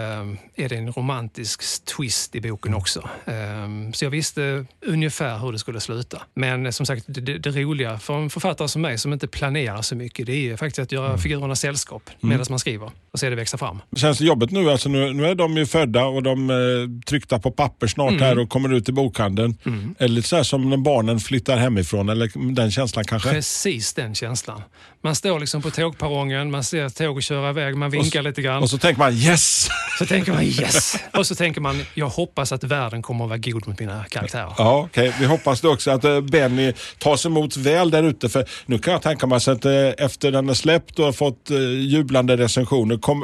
är 0.56 0.70
det 0.70 0.76
en 0.76 0.92
romantisk 0.92 1.86
twist 1.86 2.36
i 2.36 2.42
boken 2.42 2.74
också. 2.74 3.10
Eh, 3.26 3.92
så 3.94 4.06
jag 4.06 4.10
visste 4.10 4.66
ungefär 4.86 5.38
hur 5.38 5.52
det 5.52 5.60
skulle 5.60 5.80
sluta. 5.80 6.22
Men 6.34 6.66
eh, 6.66 6.72
som 6.72 6.86
sagt, 6.86 7.04
det, 7.08 7.38
det, 7.38 7.50
roliga 7.50 8.00
för 8.00 8.18
en 8.18 8.30
författare 8.30 8.68
som 8.68 8.82
mig 8.82 8.98
som 8.98 9.14
inte 9.14 9.28
planerar 9.28 9.82
så 9.82 9.96
mycket, 9.96 10.26
det 10.26 10.50
är 10.50 10.58
faktiskt 10.58 10.80
att 10.80 10.92
göra 10.92 11.18
figurerna 11.18 11.56
sällskap 11.56 12.10
medan 12.20 12.46
man 12.50 12.60
skriver 12.60 12.92
och 13.12 13.20
se 13.20 13.30
det 13.30 13.36
växa 13.36 13.58
fram. 13.58 13.82
Känns 13.96 14.18
det 14.18 14.26
jobbigt 14.26 14.52
nu? 14.52 14.70
Alltså 14.70 14.90
nu, 14.90 15.14
nu 15.14 15.26
är 15.26 15.36
de 15.36 15.58
ju 15.58 15.66
födda 15.66 16.06
och 16.06 16.24
de 16.24 16.50
är 16.50 17.06
tryckta 17.06 17.40
på 17.40 17.52
papper 17.52 17.88
snart 17.88 18.12
Mm. 18.12 18.24
här 18.24 18.40
och 18.40 18.50
kommer 18.50 18.74
ut 18.74 18.90
i 18.90 18.92
bokhandeln. 18.92 19.58
Är 19.98 20.08
det 20.08 20.14
lite 20.14 20.28
så 20.28 20.36
här 20.36 20.44
som 20.44 20.70
när 20.70 20.78
barnen 20.78 21.20
flyttar 21.20 21.58
hemifrån, 21.58 22.10
eller 22.10 22.54
den 22.56 22.72
känslan 22.72 23.06
kanske? 23.06 23.30
Precis 23.30 23.94
den 23.94 24.16
känslan. 24.16 24.62
Man 25.04 25.16
står 25.16 25.40
liksom 25.40 25.62
på 25.62 25.72
tågperrongen, 25.72 26.52
man 26.52 26.64
ser 26.64 26.90
tåg 26.90 27.24
köra 27.24 27.50
iväg, 27.50 27.76
man 27.78 27.90
vinkar 27.90 28.22
lite 28.22 28.42
grann. 28.42 28.64
Och 28.64 28.70
så 28.70 28.78
tänker 28.78 29.01
man 29.02 29.14
yes! 29.14 29.70
Så 30.00 30.06
tänker 30.06 30.34
man 30.34 30.44
yes! 30.44 30.96
Och 31.14 31.28
så 31.28 31.36
tänker 31.36 31.62
man, 31.62 31.84
jag 31.94 32.10
hoppas 32.10 32.52
att 32.52 32.64
världen 32.64 33.02
kommer 33.02 33.24
att 33.26 33.30
vara 33.30 33.38
god 33.38 33.68
mot 33.68 33.80
mina 33.80 34.04
karaktärer. 34.10 34.54
Ja, 34.58 34.88
okej. 34.90 35.14
Vi 35.20 35.26
hoppas 35.26 35.62
det 35.62 35.68
också 35.68 35.92
att 35.92 36.04
eh, 36.04 36.22
Benny 36.22 36.74
tas 36.98 37.26
emot 37.26 37.58
väl 37.58 37.92
där 37.92 38.04
ute. 38.04 38.30
För 38.30 38.46
nu 38.66 38.80
kan 38.80 38.94
jag 38.94 39.02
tänka 39.02 39.28
mig 39.28 39.36
att 39.36 39.66
eh, 39.66 39.72
efter 39.98 40.32
den 40.32 40.50
är 40.50 40.54
släppt 40.54 41.00
och 41.00 41.06
har 41.06 41.12
fått 41.12 41.52
eh, 41.52 41.58
jublande 41.60 42.38
recensioner, 42.38 42.98
kom, 42.98 43.24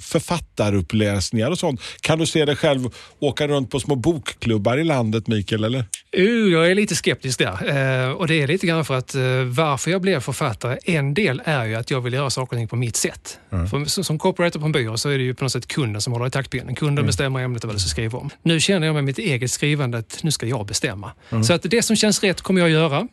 författaruppläsningar 0.00 1.50
och 1.50 1.58
sånt. 1.58 1.80
Kan 2.00 2.18
du 2.18 2.26
se 2.26 2.44
dig 2.44 2.56
själv 2.56 2.90
åka 3.18 3.48
runt 3.48 3.70
på 3.70 3.80
små 3.80 3.94
bokklubbar 3.94 4.76
i 4.76 4.84
landet, 4.84 5.26
Mikael? 5.26 5.64
Eller? 5.64 5.84
Uh, 6.18 6.52
jag 6.52 6.70
är 6.70 6.74
lite 6.74 6.96
skeptisk 6.96 7.38
där. 7.38 8.14
Och 8.14 8.26
det 8.26 8.42
är 8.42 8.46
lite 8.46 8.66
grann 8.66 8.84
för 8.84 8.94
att 8.94 9.14
varför 9.46 9.90
jag 9.90 10.00
blev 10.00 10.20
författare, 10.20 10.78
en 10.84 11.14
del 11.14 11.42
är 11.44 11.64
ju 11.64 11.74
att 11.74 11.90
jag 11.90 12.00
vill 12.00 12.12
göra 12.12 12.30
saker 12.30 12.56
och 12.56 12.60
ting 12.60 12.68
på 12.68 12.76
mitt 12.76 12.96
sätt. 12.96 13.38
För, 13.50 13.84
som, 13.84 14.04
som 14.04 14.18
copywriter 14.18 14.58
på 14.58 14.66
en 14.66 14.72
byrå 14.72 14.87
så 14.96 15.08
är 15.08 15.18
det 15.18 15.24
ju 15.24 15.34
på 15.34 15.44
något 15.44 15.52
sätt 15.52 15.68
kunden 15.68 16.02
som 16.02 16.12
håller 16.12 16.26
i 16.26 16.30
taktpinnen. 16.30 16.74
Kunden 16.74 17.06
bestämmer 17.06 17.40
ämnet 17.40 17.64
och 17.64 17.68
vad 17.68 17.76
du 17.76 17.80
ska 17.80 17.88
skriva 17.88 18.18
om. 18.18 18.30
Nu 18.42 18.60
känner 18.60 18.86
jag 18.86 18.94
med 18.94 19.04
mitt 19.04 19.18
eget 19.18 19.50
skrivande 19.50 19.98
att 19.98 20.20
nu 20.22 20.30
ska 20.30 20.46
jag 20.46 20.66
bestämma. 20.66 21.12
Så 21.44 21.52
att 21.52 21.62
det 21.62 21.82
som 21.82 21.96
känns 21.96 22.22
rätt 22.22 22.40
kommer 22.40 22.60
jag 22.60 22.70
göra. 22.70 23.08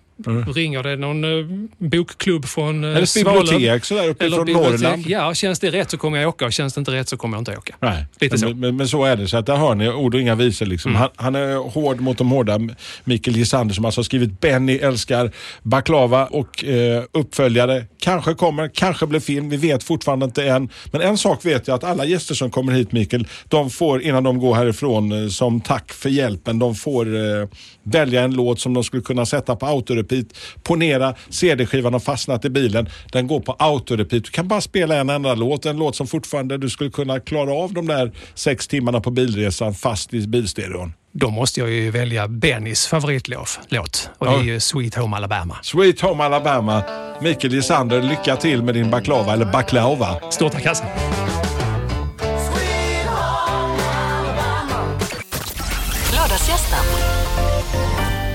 Ringer 0.56 0.84
det 0.84 0.96
någon 0.96 1.24
eh, 1.24 1.46
bokklubb 1.78 2.46
från 2.46 2.84
eh, 2.84 2.90
Eller 2.90 3.24
bibliotek 3.24 3.86
sådär 3.86 4.10
uppe 4.10 4.26
eller 4.26 4.38
från 4.38 4.46
bibliotek. 4.46 4.82
Norrland? 4.82 5.04
Ja, 5.08 5.34
känns 5.34 5.60
det 5.60 5.72
rätt 5.72 5.92
så 5.92 5.98
kommer 5.98 6.18
jag 6.18 6.30
åka 6.30 6.46
och 6.46 6.54
känns 6.54 6.74
det 6.74 6.80
inte 6.80 6.92
rätt 6.92 7.10
så 7.10 7.18
kommer 7.18 7.38
jag 7.38 7.42
inte 7.42 7.58
åka. 7.58 7.76
Nej, 7.80 8.06
Lite 8.20 8.38
så. 8.38 8.46
men, 8.46 8.60
men, 8.60 8.76
men 8.76 8.88
så 8.88 9.06
är 9.06 9.16
det. 9.16 9.28
Så 9.28 9.38
att 9.38 9.46
där 9.46 9.56
hör 9.56 9.76
ni 9.76 9.90
ord 9.90 10.16
och 10.16 10.22
inga 10.22 10.36
visor. 10.36 10.66
Liksom. 10.66 10.92
Mm. 10.92 11.02
Han, 11.02 11.10
han 11.16 11.36
är 11.36 11.56
hård 11.56 12.02
mot 12.02 12.18
de 12.18 12.30
hårda. 12.30 12.60
Mikael 13.04 13.38
Gisander 13.38 13.76
som 13.76 13.86
alltså 13.86 14.00
har 14.00 14.04
skrivit 14.04 14.42
Benny 14.42 14.78
älskar 14.78 15.32
baklava 15.64 16.26
och 16.26 16.64
eh, 16.64 17.04
uppföljare. 17.12 17.86
Kanske 18.00 18.34
kommer, 18.34 18.68
kanske 18.74 19.08
blir 19.08 19.20
film. 19.20 19.50
Vi 19.50 19.58
vet 19.58 19.84
fortfarande 19.84 20.26
inte 20.26 20.48
än. 20.48 20.70
Men 20.92 21.02
en 21.02 21.18
sak 21.18 21.46
vet 21.46 21.68
jag 21.68 21.76
att 21.76 21.84
alla 21.84 22.06
gäster 22.06 22.36
som 22.36 22.52
kommer 22.52 22.74
hit 22.74 22.92
Mikael, 22.92 23.28
de 23.48 23.70
får 23.70 24.02
innan 24.02 24.24
de 24.24 24.40
går 24.40 24.56
härifrån 24.56 25.24
eh, 25.24 25.30
som 25.30 25.62
tack 25.62 25.94
för 25.94 26.10
hjälpen, 26.10 26.60
de 26.60 26.76
får 26.76 27.16
eh, 27.16 27.48
välja 27.86 28.24
en 28.24 28.34
låt 28.34 28.60
som 28.60 28.74
de 28.74 28.84
skulle 28.84 29.04
kunna 29.04 29.26
sätta 29.26 29.56
på 29.56 29.66
autorepeat. 29.66 30.26
Ponera 30.64 31.16
CD-skivan 31.30 31.94
har 31.94 32.00
fastnat 32.00 32.46
i 32.46 32.50
bilen. 32.50 32.90
Den 33.12 33.28
går 33.28 33.40
på 33.40 33.56
autorepeat. 33.60 34.24
Du 34.24 34.32
kan 34.32 34.48
bara 34.48 34.62
spela 34.62 34.96
en 34.96 35.10
enda 35.10 35.36
låt. 35.36 35.66
En 35.66 35.78
låt 35.78 35.96
som 35.96 36.08
fortfarande 36.08 36.58
du 36.58 36.70
skulle 36.70 36.90
kunna 36.90 37.20
klara 37.20 37.54
av 37.54 37.74
de 37.74 37.88
där 37.88 38.12
sex 38.34 38.68
timmarna 38.68 39.02
på 39.02 39.12
bilresan 39.12 39.74
fast 39.74 40.14
i 40.14 40.28
bilstereon. 40.28 40.94
Då 41.18 41.30
måste 41.30 41.60
jag 41.60 41.70
ju 41.70 41.92
välja 41.92 42.28
Bennys 42.28 42.88
favoritlåt 42.88 43.60
låt, 43.70 44.10
och 44.18 44.28
det 44.28 44.34
är 44.34 44.44
ju 44.44 44.60
Sweet 44.60 44.96
Home 44.96 45.16
Alabama. 45.16 45.58
Sweet 45.64 46.02
Home 46.02 46.24
Alabama. 46.24 46.84
Mikael 47.22 47.54
Gisander, 47.54 48.02
lycka 48.02 48.36
till 48.36 48.64
med 48.64 48.74
din 48.76 48.90
baklava 48.90 49.34
eller 49.34 49.46
baklava. 49.46 50.32
Stort 50.32 50.52
tack 50.52 50.66
Hasse. 50.66 51.05